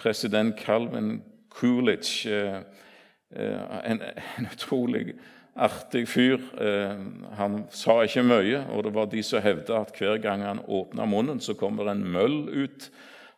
president 0.00 0.56
Calvin 0.58 1.18
Coolidge 1.52 2.32
eh, 2.32 2.62
en, 3.34 4.00
en, 4.02 4.48
utrolig 4.52 5.14
artig 5.54 6.08
fyr. 6.10 6.42
Eh, 6.60 6.94
han 7.38 7.64
sa 7.74 8.00
ikke 8.04 8.26
mye, 8.26 8.62
og 8.74 8.84
det 8.86 8.94
var 8.94 9.10
de 9.10 9.22
som 9.22 9.42
hevda 9.42 9.82
at 9.84 9.98
hver 9.98 10.18
gang 10.22 10.42
han 10.44 10.62
åpna 10.66 11.06
munnen, 11.06 11.40
så 11.40 11.54
kommer 11.58 11.90
en 11.90 12.04
møll 12.04 12.44
ut 12.50 12.88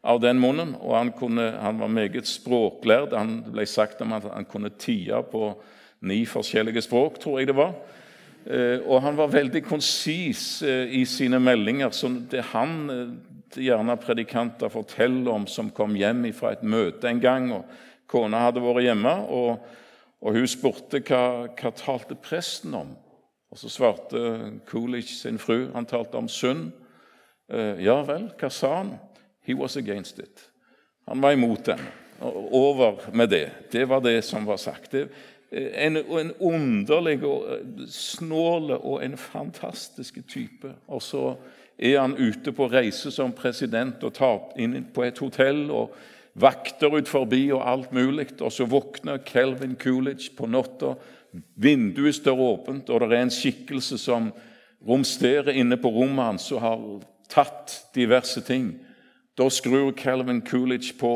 av 0.06 0.20
den 0.22 0.40
munnen. 0.40 0.74
Og 0.80 0.96
han, 0.96 1.12
kunne, 1.16 1.50
han 1.60 1.80
var 1.80 1.92
meget 1.92 2.28
språklærd. 2.28 3.16
Han 3.16 3.40
ble 3.52 3.66
sagt 3.68 4.00
om 4.04 4.16
at 4.16 4.28
han 4.32 4.48
kunne 4.48 4.72
tie 4.78 5.20
på 5.30 5.52
ni 6.06 6.24
forskjellige 6.28 6.86
språk, 6.86 7.20
tror 7.20 7.40
jeg 7.40 7.50
det 7.50 7.58
var. 7.58 7.74
Eh, 8.46 8.78
og 8.86 9.02
han 9.02 9.16
var 9.18 9.32
veldig 9.32 9.64
konsis 9.66 10.62
eh, 10.62 10.92
i 11.00 11.04
sine 11.08 11.40
meldinger. 11.42 11.90
så 11.90 12.08
Det 12.30 12.44
han 12.52 12.76
eh, 12.90 13.16
gjerne 13.66 13.96
predikanter 14.00 14.70
forteller 14.72 15.32
om 15.32 15.46
som 15.50 15.72
kom 15.74 15.96
hjem 15.98 16.28
fra 16.36 16.54
et 16.54 16.62
møte 16.62 17.10
en 17.10 17.20
gang, 17.20 17.50
og 17.52 17.64
kona 18.06 18.46
hadde 18.46 18.62
vært 18.62 18.86
hjemme, 18.86 19.16
og, 19.26 19.66
og 20.22 20.36
hun 20.36 20.48
spurte 20.48 21.02
hva, 21.04 21.48
hva 21.52 21.72
talte 21.76 22.16
presten 22.18 22.74
om. 22.74 22.94
Og 23.50 23.58
Så 23.58 23.68
svarte 23.68 24.20
Coolidge 24.66 25.14
sin 25.14 25.38
fru 25.38 25.70
han 25.74 25.86
talte 25.86 26.18
om 26.18 26.28
synd. 26.28 26.72
Ja 27.78 28.00
vel, 28.02 28.30
hva 28.40 28.50
sa 28.50 28.72
han? 28.80 28.96
He 29.46 29.54
was 29.54 29.76
against 29.76 30.18
it. 30.18 30.50
Han 31.08 31.22
var 31.22 31.32
imot 31.32 31.64
den. 31.66 31.80
Over 32.20 33.10
med 33.12 33.28
det. 33.28 33.50
Det 33.72 33.88
var 33.88 34.00
det 34.00 34.24
som 34.24 34.46
var 34.46 34.56
sagt. 34.56 34.92
Det, 34.92 35.08
en, 35.52 35.96
en 35.96 36.32
underlig 36.40 37.20
og 37.24 37.44
eh, 37.52 37.86
snål 37.88 38.70
og 38.76 39.04
en 39.04 39.16
fantastisk 39.16 40.18
type. 40.28 40.74
Og 40.88 41.02
så 41.02 41.36
er 41.78 42.00
han 42.00 42.16
ute 42.18 42.52
på 42.52 42.66
reise 42.72 43.10
som 43.10 43.32
president 43.32 44.02
og 44.04 44.14
tar 44.16 44.58
inn 44.58 44.80
på 44.94 45.04
et 45.04 45.18
hotell 45.18 45.68
og 45.70 45.94
vakter 46.36 46.92
ut 46.98 47.08
forbi 47.08 47.48
og 47.54 47.64
alt 47.68 47.92
mulig. 47.96 48.28
Og 48.40 48.52
så 48.52 48.66
våkner 48.68 49.22
Kelvin 49.26 49.76
Coolidge 49.80 50.32
på 50.36 50.48
natta. 50.50 50.94
Vinduet 51.56 52.18
står 52.20 52.40
åpent, 52.40 52.90
og 52.90 53.00
det 53.02 53.12
er 53.12 53.26
en 53.26 53.34
skikkelse 53.34 53.98
som 54.00 54.30
romsterer 54.86 55.56
inne 55.56 55.78
på 55.80 55.90
rommet 55.90 56.30
hans 56.30 56.50
og 56.54 56.62
har 56.62 56.84
tatt 57.32 57.80
diverse 57.96 58.40
ting. 58.46 58.74
Da 59.36 59.48
skrur 59.52 59.92
Calvin 59.96 60.40
Coolidge 60.46 60.94
på 60.96 61.12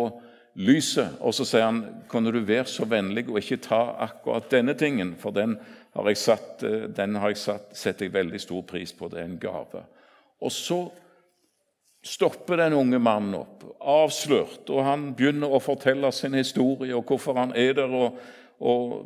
lyset, 0.60 1.16
og 1.20 1.34
så 1.34 1.46
sier 1.46 1.68
han 1.68 1.84
kunne 2.10 2.32
du 2.34 2.40
være 2.42 2.66
så 2.68 2.84
vennlig 2.88 3.28
å 3.30 3.38
ikke 3.40 3.60
ta 3.64 3.80
akkurat 4.02 4.50
denne 4.52 4.74
tingen, 4.76 5.14
for 5.16 5.32
den 5.32 5.54
har 5.94 6.08
jeg, 6.10 6.18
satt, 6.20 6.64
eh, 6.66 6.88
den 6.94 7.16
har 7.16 7.32
jeg 7.32 7.40
satt, 7.40 7.70
setter 7.76 8.06
jeg 8.06 8.14
veldig 8.14 8.40
stor 8.42 8.62
pris 8.66 8.92
på. 8.94 9.08
Det 9.08 9.22
er 9.22 9.30
en 9.30 9.40
gave. 9.40 9.84
Og 10.40 10.52
så 10.52 10.82
stopper 12.03 12.57
den 12.57 12.72
unge 12.72 12.98
mannen 12.98 13.34
opp, 13.42 13.64
avslørt, 13.80 14.68
og 14.72 14.84
han 14.84 15.11
begynner 15.16 15.53
å 15.53 15.61
fortelle 15.62 16.11
sin 16.12 16.36
historie 16.38 16.96
og 16.96 17.05
hvorfor 17.09 17.36
han 17.36 17.53
er 17.57 17.74
der, 17.76 17.92
og, 17.92 18.16
og 18.61 19.05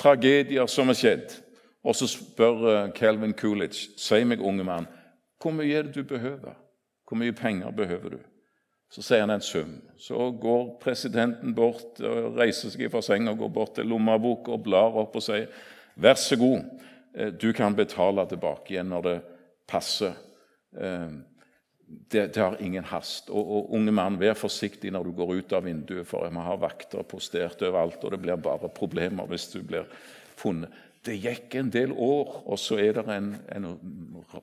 tragedier 0.00 0.68
som 0.68 0.92
er 0.92 0.98
skjedd. 0.98 1.38
Og 1.84 1.96
så 1.96 2.08
spør 2.08 2.68
eh, 2.70 2.92
Calvin 2.96 3.34
Coolidge, 3.36 3.90
si 4.00 4.22
meg, 4.24 4.40
unge 4.40 4.64
mann, 4.64 4.86
hvor 5.40 5.52
mye 5.52 5.76
er 5.76 5.88
det 5.88 5.98
du 5.98 6.08
behøver? 6.08 6.54
Hvor 7.04 7.20
mye 7.20 7.34
penger 7.36 7.72
behøver 7.76 8.16
du? 8.16 8.20
Så 8.92 9.02
sier 9.02 9.24
han 9.24 9.34
en 9.34 9.44
sum. 9.44 9.74
Så 10.00 10.30
går 10.40 10.78
presidenten 10.80 11.52
bort 11.56 12.00
og 12.00 12.38
reiser 12.38 12.72
seg 12.72 12.88
fra 12.92 13.02
senga 13.04 13.34
går 13.36 13.50
bort 13.52 13.74
til 13.76 13.88
lommeboka 13.90 14.54
og 14.54 14.62
blar 14.64 14.96
opp 15.02 15.16
og 15.16 15.24
sier, 15.24 15.48
'Vær 15.96 16.14
så 16.18 16.36
god, 16.36 16.64
eh, 17.14 17.30
du 17.30 17.52
kan 17.52 17.76
betale 17.76 18.26
tilbake 18.28 18.74
igjen 18.74 18.88
når 18.88 19.02
det 19.02 19.20
passer.' 19.68 20.20
Det, 21.86 22.26
det 22.34 22.40
har 22.40 22.56
ingen 22.62 22.84
hast. 22.88 23.28
Og, 23.30 23.44
og, 23.44 23.74
unge 23.76 23.92
mann, 23.92 24.18
vær 24.20 24.36
forsiktig 24.38 24.92
når 24.94 25.08
du 25.08 25.12
går 25.18 25.34
ut 25.38 25.52
av 25.56 25.66
vinduet, 25.66 26.06
for 26.08 26.24
vi 26.28 26.44
har 26.46 26.60
vakter 26.62 27.04
postert 27.08 27.62
overalt, 27.62 28.02
og 28.04 28.14
det 28.14 28.20
blir 28.22 28.40
bare 28.40 28.70
problemer 28.72 29.28
hvis 29.30 29.50
du 29.52 29.60
blir 29.66 29.88
funnet. 30.38 30.72
Det 31.04 31.18
gikk 31.20 31.58
en 31.60 31.68
del 31.68 31.92
år, 31.92 32.30
og 32.48 32.56
så 32.58 32.78
er 32.80 32.96
det 32.96 33.04
en, 33.12 33.34
en 33.52 33.66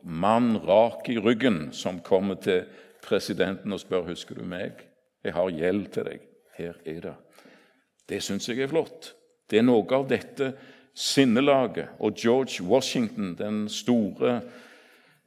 mann 0.03 0.53
rak 0.61 1.09
i 1.09 1.17
ryggen 1.17 1.71
som 1.73 1.97
kommer 2.05 2.37
til 2.37 2.67
presidenten 3.01 3.73
og 3.73 3.81
spør 3.81 4.05
husker 4.11 4.37
du 4.37 4.45
meg. 4.45 4.83
Jeg 5.25 5.33
har 5.33 5.49
gjeld 5.49 5.87
til 5.95 6.05
deg. 6.05 6.27
Her 6.57 6.77
er 6.85 7.01
det. 7.07 7.15
Det 8.09 8.21
syns 8.21 8.49
jeg 8.49 8.61
er 8.61 8.69
flott. 8.69 9.13
Det 9.49 9.57
er 9.57 9.65
noe 9.65 9.87
av 9.97 10.05
dette 10.09 10.51
sinnelaget. 10.93 11.95
Og 11.99 12.13
George 12.17 12.63
Washington, 12.67 13.33
den 13.39 13.63
store 13.69 14.41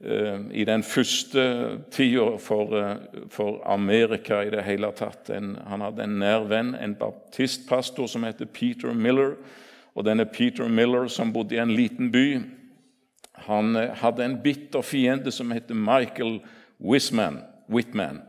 i 0.01 0.65
den 0.67 0.83
første 0.83 1.45
tida 1.95 2.37
for, 2.43 2.75
eh, 2.77 2.97
for, 3.31 3.63
Amerika 3.65 4.43
i 4.43 4.51
det 4.51 4.65
hele 4.67 4.91
tatt. 4.93 5.31
En, 5.31 5.55
han 5.67 5.81
hadde 5.81 6.03
en 6.05 6.19
nær 6.19 6.49
venn, 6.51 6.75
en 6.75 6.97
baptistpastor 6.99 8.11
som 8.11 8.27
heter 8.27 8.51
Peter 8.51 8.93
Miller 8.93 9.37
og 9.95 10.05
denne 10.05 10.27
Peter 10.27 10.69
Miller, 10.69 11.09
som 11.09 11.33
bodde 11.33 11.55
i 11.55 11.63
en 11.63 11.73
liten 11.73 12.11
by, 12.13 12.43
han 13.47 13.77
eh, 13.77 13.95
hadde 14.03 14.25
en 14.25 14.39
bitter 14.43 14.83
fiende 14.83 15.33
som 15.33 15.55
heter 15.55 15.79
Michael 15.79 16.41
Wisman, 16.83 17.41
Whitman, 17.71 18.21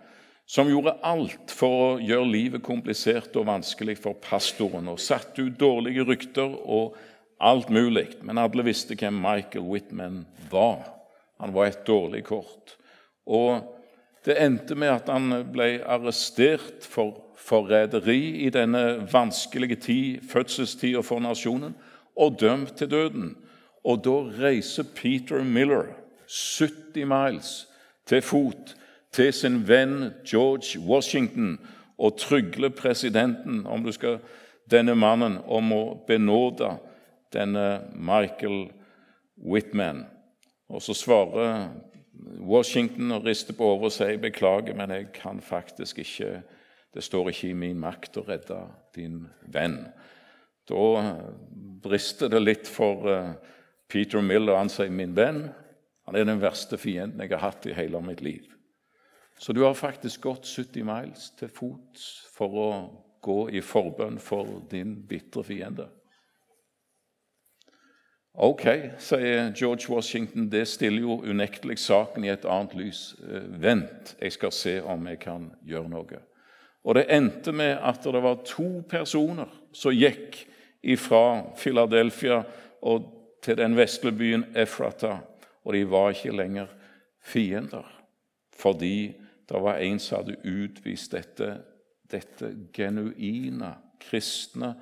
som 0.45 0.69
gjorde 0.69 0.95
alt 1.03 1.51
for 1.51 1.81
å 1.81 1.91
gjøre 1.99 2.29
livet 2.29 2.63
komplisert 2.63 3.35
og 3.35 3.49
vanskelig 3.49 3.97
for 3.97 4.17
pastoren, 4.21 4.87
og 4.87 5.01
satte 5.01 5.41
ut 5.41 5.59
dårlige 5.59 6.05
rykter 6.05 6.53
og 6.63 6.95
alt 7.41 7.71
mulig. 7.73 8.11
Men 8.23 8.39
alle 8.39 8.63
visste 8.63 8.95
hvem 8.95 9.17
Michael 9.17 9.65
Whitman 9.65 10.23
var. 10.51 10.94
Han 11.39 11.53
var 11.53 11.65
et 11.67 11.87
dårlig 11.87 12.23
kort. 12.23 12.77
Og 13.25 13.61
det 14.25 14.37
endte 14.41 14.75
med 14.75 14.93
at 14.93 15.09
han 15.11 15.31
ble 15.53 15.79
arrestert 15.85 16.85
for 16.85 17.21
forræderi 17.35 18.45
i 18.45 18.49
denne 18.49 19.05
vanskelige 19.11 19.75
tid, 19.75 20.21
fødselstida 20.29 21.03
for 21.05 21.19
nasjonen, 21.19 21.75
og 22.15 22.39
dømt 22.39 22.77
til 22.77 22.91
døden. 22.91 23.35
Og 23.83 24.01
da 24.05 24.15
reiser 24.45 24.83
Peter 24.95 25.43
Miller 25.43 25.91
70 26.25 27.05
miles 27.05 27.67
til 28.05 28.21
fot 28.21 28.75
til 29.15 29.33
sin 29.33 29.61
venn 29.67 30.11
George 30.27 30.79
Washington 30.79 31.59
og 31.97 32.17
trygler 32.17 32.69
presidenten 32.69 33.65
om 33.67 33.83
du 33.83 33.91
skal, 33.91 34.19
denne 34.71 34.95
mannen 34.97 35.37
om 35.45 35.71
å 35.71 35.83
benåde 36.07 36.71
denne 37.33 37.85
Michael 37.93 38.71
Whitman. 39.37 40.05
Og 40.69 40.81
så 40.81 40.95
svarer 40.97 41.69
Washington 42.41 43.11
og 43.11 43.25
rister 43.25 43.53
på 43.53 43.67
hodet 43.73 43.91
og 43.91 43.95
sier 43.95 44.21
beklager, 44.21 44.75
men 44.77 44.91
jeg 44.91 45.11
kan 45.13 45.41
faktisk 45.41 45.99
ikke 46.03 46.39
det 46.95 47.03
står 47.03 47.29
ikke 47.29 47.49
i 47.49 47.57
min 47.59 47.79
makt 47.79 48.15
å 48.21 48.23
redde 48.23 48.57
din 48.95 49.25
venn. 49.51 49.81
Da 50.63 50.85
brister 51.83 52.31
det 52.31 52.39
litt 52.39 52.69
for 52.71 53.09
eh, 53.11 53.33
Peter 53.91 54.23
Miller. 54.23 54.55
Han 54.55 54.71
sier, 54.71 54.89
'Min 54.89 55.15
venn 55.15 55.49
han 56.07 56.15
er 56.15 56.23
den 56.23 56.39
verste 56.39 56.77
fienden 56.77 57.19
jeg 57.19 57.33
har 57.33 57.43
hatt 57.51 57.67
i 57.67 57.75
hele 57.75 57.99
mitt 58.01 58.21
liv.' 58.21 58.47
Så 59.37 59.51
du 59.51 59.65
har 59.65 59.75
faktisk 59.75 60.21
gått 60.23 60.47
70 60.47 60.87
miles 60.87 61.31
til 61.35 61.51
fots 61.51 62.05
for 62.31 62.55
å 62.55 62.69
gå 63.21 63.49
i 63.51 63.59
forbønn 63.59 64.15
for 64.19 64.61
din 64.71 64.95
bitre 65.09 65.43
fiende. 65.43 65.89
Ok, 68.37 68.65
sier 68.99 69.53
George 69.55 69.87
Washington, 69.89 70.49
det 70.51 70.67
stiller 70.67 71.05
jo 71.05 71.21
unektelig 71.23 71.77
saken 71.79 72.25
i 72.25 72.33
et 72.33 72.43
annet 72.45 72.73
lys. 72.75 73.13
Eh, 73.23 73.45
vent, 73.61 74.15
jeg 74.19 74.33
skal 74.35 74.51
se 74.51 74.73
om 74.83 75.07
jeg 75.07 75.21
kan 75.21 75.45
gjøre 75.63 75.91
noe. 75.91 76.19
Og 76.83 76.97
det 76.97 77.05
endte 77.15 77.53
med 77.55 77.77
at 77.79 78.03
det 78.03 78.21
var 78.23 78.43
to 78.43 78.83
personer 78.89 79.49
som 79.73 79.95
gikk 79.95 80.41
fra 80.99 81.45
Philadelphia 81.57 82.43
og 82.85 83.07
til 83.41 83.57
den 83.57 83.77
vesle 83.77 84.11
byen 84.11 84.43
Efrata, 84.55 85.15
og 85.63 85.73
de 85.73 85.85
var 85.89 86.11
ikke 86.11 86.35
lenger 86.35 86.67
fiender, 87.23 87.87
fordi 88.53 89.15
det 89.49 89.61
var 89.63 89.79
en 89.79 89.99
som 89.99 90.19
hadde 90.19 90.41
utvist 90.43 91.15
dette, 91.15 91.53
dette 92.11 92.51
genuine 92.73 93.71
kristne 94.01 94.75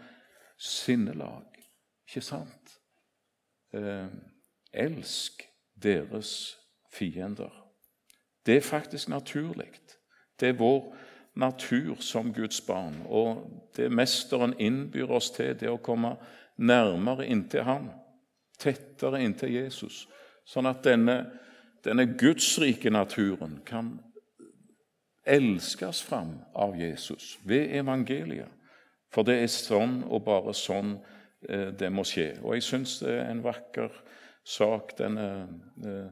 sinnelag. 0.57 1.45
Ikke 2.07 2.25
sant? 2.25 2.79
Eh, 3.73 4.07
elsk 4.73 5.43
deres 5.83 6.57
fiender. 6.93 7.69
Det 8.45 8.57
er 8.57 8.61
faktisk 8.61 9.09
naturlig. 9.09 9.71
Det 10.39 10.49
er 10.49 10.57
vår 10.57 10.95
natur 11.35 11.95
som 11.99 12.33
Guds 12.33 12.61
barn. 12.61 13.01
Og 13.05 13.61
det 13.75 13.91
Mesteren 13.91 14.53
innbyr 14.59 15.11
oss 15.11 15.31
til, 15.31 15.59
det 15.59 15.69
å 15.69 15.81
komme 15.81 16.15
nærmere 16.57 17.27
inntil 17.27 17.63
Ham, 17.63 17.89
tettere 18.59 19.23
inntil 19.23 19.53
Jesus, 19.53 20.07
sånn 20.45 20.69
at 20.69 20.83
denne, 20.85 21.23
denne 21.85 22.05
gudsrike 22.19 22.89
naturen 22.89 23.59
kan 23.65 23.95
elskes 25.25 26.03
fram 26.03 26.37
av 26.55 26.75
Jesus 26.77 27.39
ved 27.45 27.73
evangeliet. 27.79 28.51
For 29.13 29.25
det 29.25 29.39
er 29.41 29.51
sånn 29.51 30.01
og 30.09 30.25
bare 30.25 30.53
sånn 30.57 30.97
det 31.79 31.89
må 31.91 32.05
skje. 32.07 32.33
Og 32.43 32.57
jeg 32.57 32.65
syns 32.65 32.99
det 33.03 33.13
er 33.17 33.31
en 33.31 33.43
vakker 33.43 33.91
sak, 34.43 34.95
denne 34.97 35.27
eh, 35.83 36.09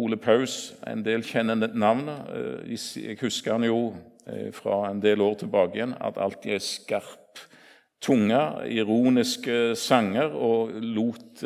Ole 0.00 0.18
Paus. 0.20 0.72
En 0.86 1.04
del 1.04 1.24
kjenner 1.26 1.72
navnet. 1.74 2.30
Eh, 2.34 2.74
jeg 3.04 3.18
husker 3.22 3.56
han 3.56 3.68
jo 3.68 3.82
fra 4.54 4.84
en 4.90 5.00
del 5.02 5.24
år 5.24 5.40
tilbake 5.40 5.78
igjen, 5.78 5.94
at 5.98 6.20
alltid 6.20 6.52
er 6.54 6.60
skarp 6.62 7.40
tunge, 8.04 8.38
ironiske 8.70 9.72
sanger 9.80 10.36
og, 10.36 10.76
lot, 10.84 11.42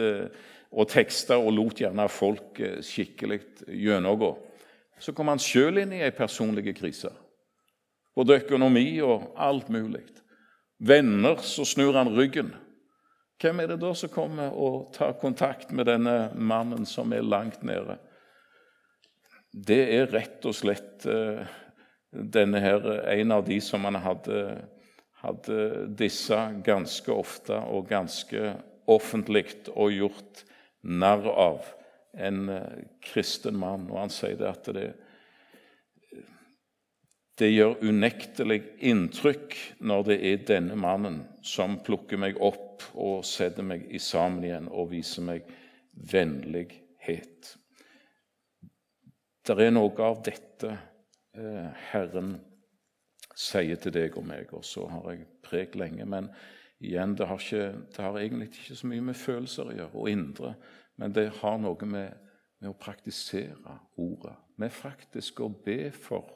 og 0.69 0.91
tekster, 0.91 1.39
og 1.39 1.55
lot 1.55 1.81
gjerne 1.81 2.05
folk 2.13 2.61
skikkelig 2.85 3.39
gjennomgå. 3.71 4.35
Så 5.01 5.15
kom 5.17 5.31
han 5.33 5.41
sjøl 5.41 5.81
inn 5.81 5.95
i 5.97 6.03
ei 6.05 6.13
personlig 6.15 6.75
krise. 6.77 7.15
Både 8.15 8.39
økonomi 8.43 9.01
og 9.03 9.33
alt 9.41 9.71
mulig. 9.73 10.05
Venner, 10.79 11.41
så 11.43 11.65
snur 11.67 11.97
han 11.99 12.13
ryggen. 12.15 12.53
Hvem 13.43 13.61
er 13.61 13.73
det 13.73 13.81
da 13.83 13.91
som 13.99 14.13
kommer 14.13 14.55
og 14.55 14.93
tar 14.95 15.17
kontakt 15.21 15.73
med 15.75 15.89
denne 15.91 16.31
mannen 16.35 16.87
som 16.87 17.13
er 17.13 17.27
langt 17.27 17.65
nede? 17.67 17.99
Det 19.55 19.81
er 19.97 20.11
rett 20.11 20.47
og 20.47 20.55
slett 20.57 21.07
uh, 21.07 21.43
denne 22.11 22.63
her, 22.63 22.87
en 23.11 23.35
av 23.35 23.45
de 23.47 23.61
som 23.63 23.85
han 23.87 23.99
hadde, 24.03 24.41
hadde 25.23 25.59
disse 25.99 26.39
ganske 26.67 27.15
ofte 27.15 27.59
og 27.71 27.89
ganske 27.91 28.55
offentlig 28.91 29.47
og 29.75 29.95
gjort 29.95 30.45
narr 30.83 31.27
av 31.31 31.71
en 32.15 32.49
uh, 32.51 32.83
kristen 33.03 33.59
mann. 33.59 33.89
Og 33.91 33.99
han 34.05 34.15
sier 34.15 34.39
det 34.39 34.51
at 34.51 34.71
det, 34.75 34.89
det 37.39 37.51
gjør 37.51 37.81
unektelig 37.83 38.61
inntrykk 38.87 39.57
når 39.83 40.07
det 40.07 40.19
er 40.29 40.47
denne 40.47 40.77
mannen 40.79 41.19
som 41.43 41.81
plukker 41.83 42.21
meg 42.21 42.39
opp 42.39 42.85
og 42.95 43.25
setter 43.27 43.67
meg 43.67 43.89
i 43.91 43.99
sammen 44.03 44.45
igjen 44.47 44.71
og 44.71 44.93
viser 44.93 45.27
meg 45.27 45.49
vennlighet. 46.13 47.51
Det 49.45 49.57
er 49.61 49.75
noe 49.75 50.07
av 50.07 50.23
dette 50.25 50.71
eh, 50.71 51.89
Herren 51.91 52.37
sier 53.35 53.81
til 53.83 53.95
deg 53.95 54.15
og 54.19 54.27
meg, 54.29 54.53
og 54.55 54.63
så 54.65 54.87
har 54.89 55.11
jeg 55.11 55.27
prekt 55.45 55.75
lenge. 55.79 56.07
Men 56.07 56.31
igjen, 56.79 57.17
det 57.19 57.27
har, 57.29 57.43
ikke, 57.43 57.83
det 57.91 58.05
har, 58.05 58.19
egentlig 58.21 58.49
ikke 58.53 58.79
så 58.79 58.91
mye 58.91 59.09
med 59.11 59.19
følelser 59.19 59.69
å 59.69 59.75
gjøre, 59.75 59.99
og 59.99 60.11
indre, 60.11 60.55
men 61.03 61.15
det 61.17 61.27
har 61.41 61.59
noe 61.59 61.91
med, 61.91 62.15
med 62.63 62.71
å 62.71 62.79
praktisere 62.79 63.79
ordet, 63.99 64.37
med 64.63 64.71
faktisk 64.73 65.43
å 65.43 65.51
be 65.51 65.91
for 65.91 66.31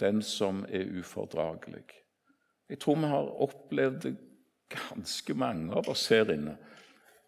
den 0.00 0.22
som 0.22 0.64
er 0.68 0.88
ufordragelig. 1.00 1.84
Jeg 2.70 2.78
tror 2.78 3.00
vi 3.00 3.10
har 3.10 3.32
opplevd 3.42 4.02
det 4.04 4.16
ganske 4.70 5.34
mange 5.34 5.74
av 5.74 5.88
oss 5.90 6.06
her 6.12 6.30
inne. 6.30 6.54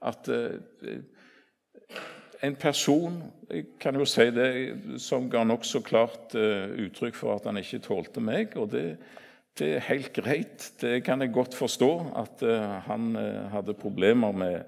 At 0.03 0.29
eh, 0.31 1.03
en 2.43 2.57
person 2.59 3.19
jeg 3.51 3.67
kan 3.83 3.99
jo 3.99 4.07
si 4.09 4.29
det, 4.35 4.47
som 5.03 5.29
ga 5.31 5.43
nokså 5.47 5.83
klart 5.87 6.35
uh, 6.35 6.71
uttrykk 6.87 7.15
for 7.15 7.37
at 7.37 7.45
han 7.47 7.61
ikke 7.61 7.83
tålte 7.85 8.23
meg. 8.25 8.57
og 8.57 8.73
det, 8.73 8.97
det, 9.59 9.69
er 9.77 9.85
helt 9.87 10.13
greit. 10.17 10.73
Det 10.81 11.05
kan 11.07 11.23
jeg 11.23 11.35
godt 11.35 11.55
forstå, 11.55 11.91
at 12.19 12.43
uh, 12.43 12.81
han 12.89 13.15
hadde 13.53 13.79
problemer 13.79 14.33
med 14.33 14.65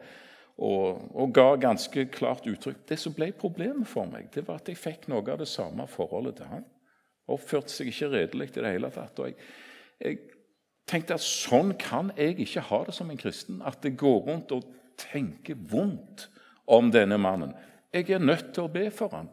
og, 0.54 1.00
og, 1.14 1.32
ga 1.34 1.56
ganske 1.58 2.06
klart 2.14 2.46
uttrykk. 2.46 2.84
Det 2.88 2.98
som 3.00 3.14
ble 3.16 3.32
problemet 3.34 3.88
for 3.90 4.06
meg, 4.06 4.28
det 4.34 4.46
var 4.46 4.60
at 4.60 4.70
jeg 4.70 4.78
fikk 4.78 5.08
noe 5.10 5.24
av 5.26 5.40
det 5.42 5.50
samme 5.50 5.88
forholdet 5.90 6.38
til 6.38 6.52
han. 6.52 6.66
Oppførte 7.30 7.72
seg 7.72 7.88
ikke 7.88 8.10
redelig 8.12 8.50
i 8.52 8.60
det 8.60 8.72
hele 8.74 8.90
tatt. 8.92 9.20
Og 9.22 9.30
jeg, 9.30 9.36
jeg, 10.02 10.18
tenkte 10.84 11.16
at 11.16 11.24
sånn 11.24 11.72
kan 11.80 12.10
jeg 12.18 12.36
ikke 12.44 12.66
ha 12.68 12.82
det 12.84 12.94
som 12.96 13.08
en 13.10 13.20
kristen. 13.20 13.62
At 13.64 13.80
det 13.84 13.94
går 14.00 14.18
rundt 14.26 14.52
og 14.52 14.66
tenker 15.00 15.56
vondt 15.70 16.28
om 16.68 16.90
denne 16.92 17.16
mannen. 17.20 17.54
Jeg 17.94 18.10
er 18.12 18.22
nødt 18.22 18.52
til 18.52 18.66
å 18.66 18.72
be 18.72 18.90
for 18.92 19.14
ham. 19.14 19.30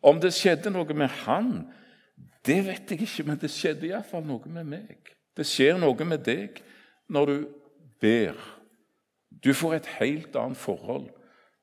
Om 0.00 0.20
det 0.22 0.32
skjedde 0.36 0.70
noe 0.72 0.94
med 0.96 1.10
han, 1.26 1.52
det 2.46 2.60
vet 2.68 2.92
jeg 2.92 3.04
ikke, 3.04 3.26
men 3.28 3.40
det 3.40 3.50
skjedde 3.52 3.88
iallfall 3.88 4.24
noe 4.24 4.52
med 4.52 4.68
meg. 4.70 5.12
Det 5.36 5.46
skjer 5.46 5.78
noe 5.80 6.06
med 6.08 6.22
deg 6.26 6.62
når 7.12 7.32
du 7.32 7.36
ber. 8.00 8.38
Du 9.44 9.52
får 9.54 9.76
et 9.76 9.90
helt 9.98 10.36
annet 10.38 10.58
forhold, 10.58 11.08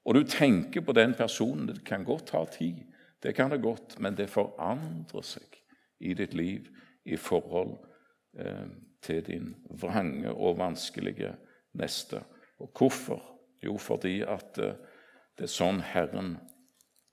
og 0.05 0.15
du 0.15 0.21
tenker 0.29 0.83
på 0.85 0.93
den 0.95 1.15
personen. 1.17 1.67
Det 1.71 1.81
kan 1.87 2.05
godt 2.05 2.29
ta 2.31 2.43
tid. 2.51 2.83
Det 3.23 3.33
kan 3.33 3.49
det 3.51 3.63
godt, 3.63 3.97
men 3.99 4.15
det 4.17 4.29
forandrer 4.29 5.25
seg 5.25 5.59
i 5.99 6.13
ditt 6.17 6.33
liv 6.33 6.67
i 7.05 7.17
forhold 7.17 7.77
eh, 8.39 8.67
til 9.05 9.23
din 9.25 9.53
vrange 9.81 10.31
og 10.33 10.59
vanskelige 10.59 11.35
neste. 11.79 12.21
Og 12.59 12.71
hvorfor? 12.77 13.23
Jo, 13.63 13.77
fordi 13.77 14.19
at 14.21 14.59
eh, 14.61 14.75
det 15.35 15.47
er 15.47 15.51
sånn 15.51 15.81
Herren 15.83 16.35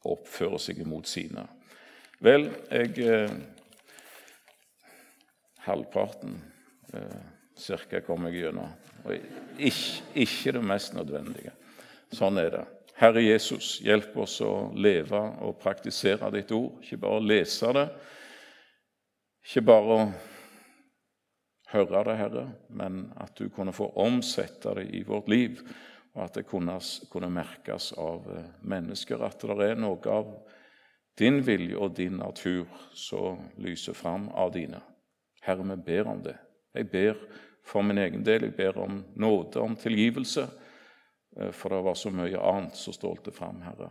oppfører 0.06 0.60
seg 0.62 0.82
imot 0.82 1.08
sine. 1.10 1.46
Vel, 2.22 2.50
jeg 2.70 2.98
eh, 3.02 3.34
Halvparten 5.62 6.40
eh, 6.94 8.02
kom 8.06 8.26
jeg 8.26 8.42
gjennom. 8.42 8.70
Og 9.04 9.14
ikke, 9.58 10.02
ikke 10.14 10.54
det 10.56 10.62
mest 10.66 10.94
nødvendige. 10.94 11.54
Sånn 12.12 12.38
er 12.38 12.50
det. 12.54 12.64
Herre 13.02 13.24
Jesus, 13.24 13.80
hjelp 13.82 14.14
oss 14.22 14.36
å 14.46 14.70
leve 14.78 15.18
og 15.42 15.56
praktisere 15.58 16.28
ditt 16.30 16.52
ord. 16.54 16.76
Ikke 16.84 17.00
bare 17.02 17.24
lese 17.24 17.72
det, 17.74 17.88
ikke 19.42 19.64
bare 19.66 19.96
høre 21.72 22.04
det, 22.06 22.14
Herre, 22.20 22.44
men 22.70 23.08
at 23.18 23.34
du 23.40 23.48
kunne 23.50 23.74
få 23.74 23.88
omsette 23.98 24.76
det 24.78 24.86
i 24.94 25.02
vårt 25.08 25.32
liv, 25.32 25.58
og 26.14 26.28
at 26.28 26.38
det 26.38 26.46
kunne, 26.46 26.78
kunne 27.10 27.32
merkes 27.32 27.90
av 27.98 28.28
eh, 28.36 28.48
mennesker. 28.70 29.26
At 29.26 29.42
det 29.42 29.70
er 29.72 29.82
noe 29.82 30.14
av 30.14 30.30
din 31.18 31.40
vilje 31.42 31.82
og 31.82 31.96
din 31.98 32.20
natur 32.22 32.70
som 32.94 33.48
lyser 33.58 33.98
fram 33.98 34.28
av 34.30 34.54
dine. 34.54 34.78
Herre, 35.42 35.66
vi 35.72 35.80
ber 35.90 36.14
om 36.14 36.22
det. 36.22 36.36
Jeg 36.76 36.92
ber 36.92 37.18
for 37.66 37.82
min 37.82 37.98
egen 37.98 38.22
del. 38.22 38.46
Jeg 38.46 38.60
ber 38.62 38.78
om 38.84 39.02
nåde, 39.18 39.58
om 39.58 39.74
tilgivelse. 39.74 40.46
Eh, 41.36 41.50
for 41.50 41.68
det 41.68 41.80
var 41.80 41.94
så 41.94 42.10
mye 42.10 42.40
annet 42.40 42.76
som 42.76 42.96
stålte 42.96 43.32
fram, 43.32 43.62
Herre. 43.62 43.90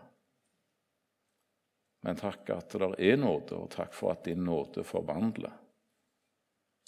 Men 2.02 2.18
takk 2.18 2.50
at 2.50 2.74
det 2.74 2.96
er 2.98 3.20
nåde, 3.22 3.58
og 3.58 3.70
takk 3.74 3.94
for 3.94 4.16
at 4.16 4.26
din 4.26 4.44
nåde 4.46 4.84
forvandler. 4.84 5.54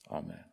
Amen. 0.10 0.53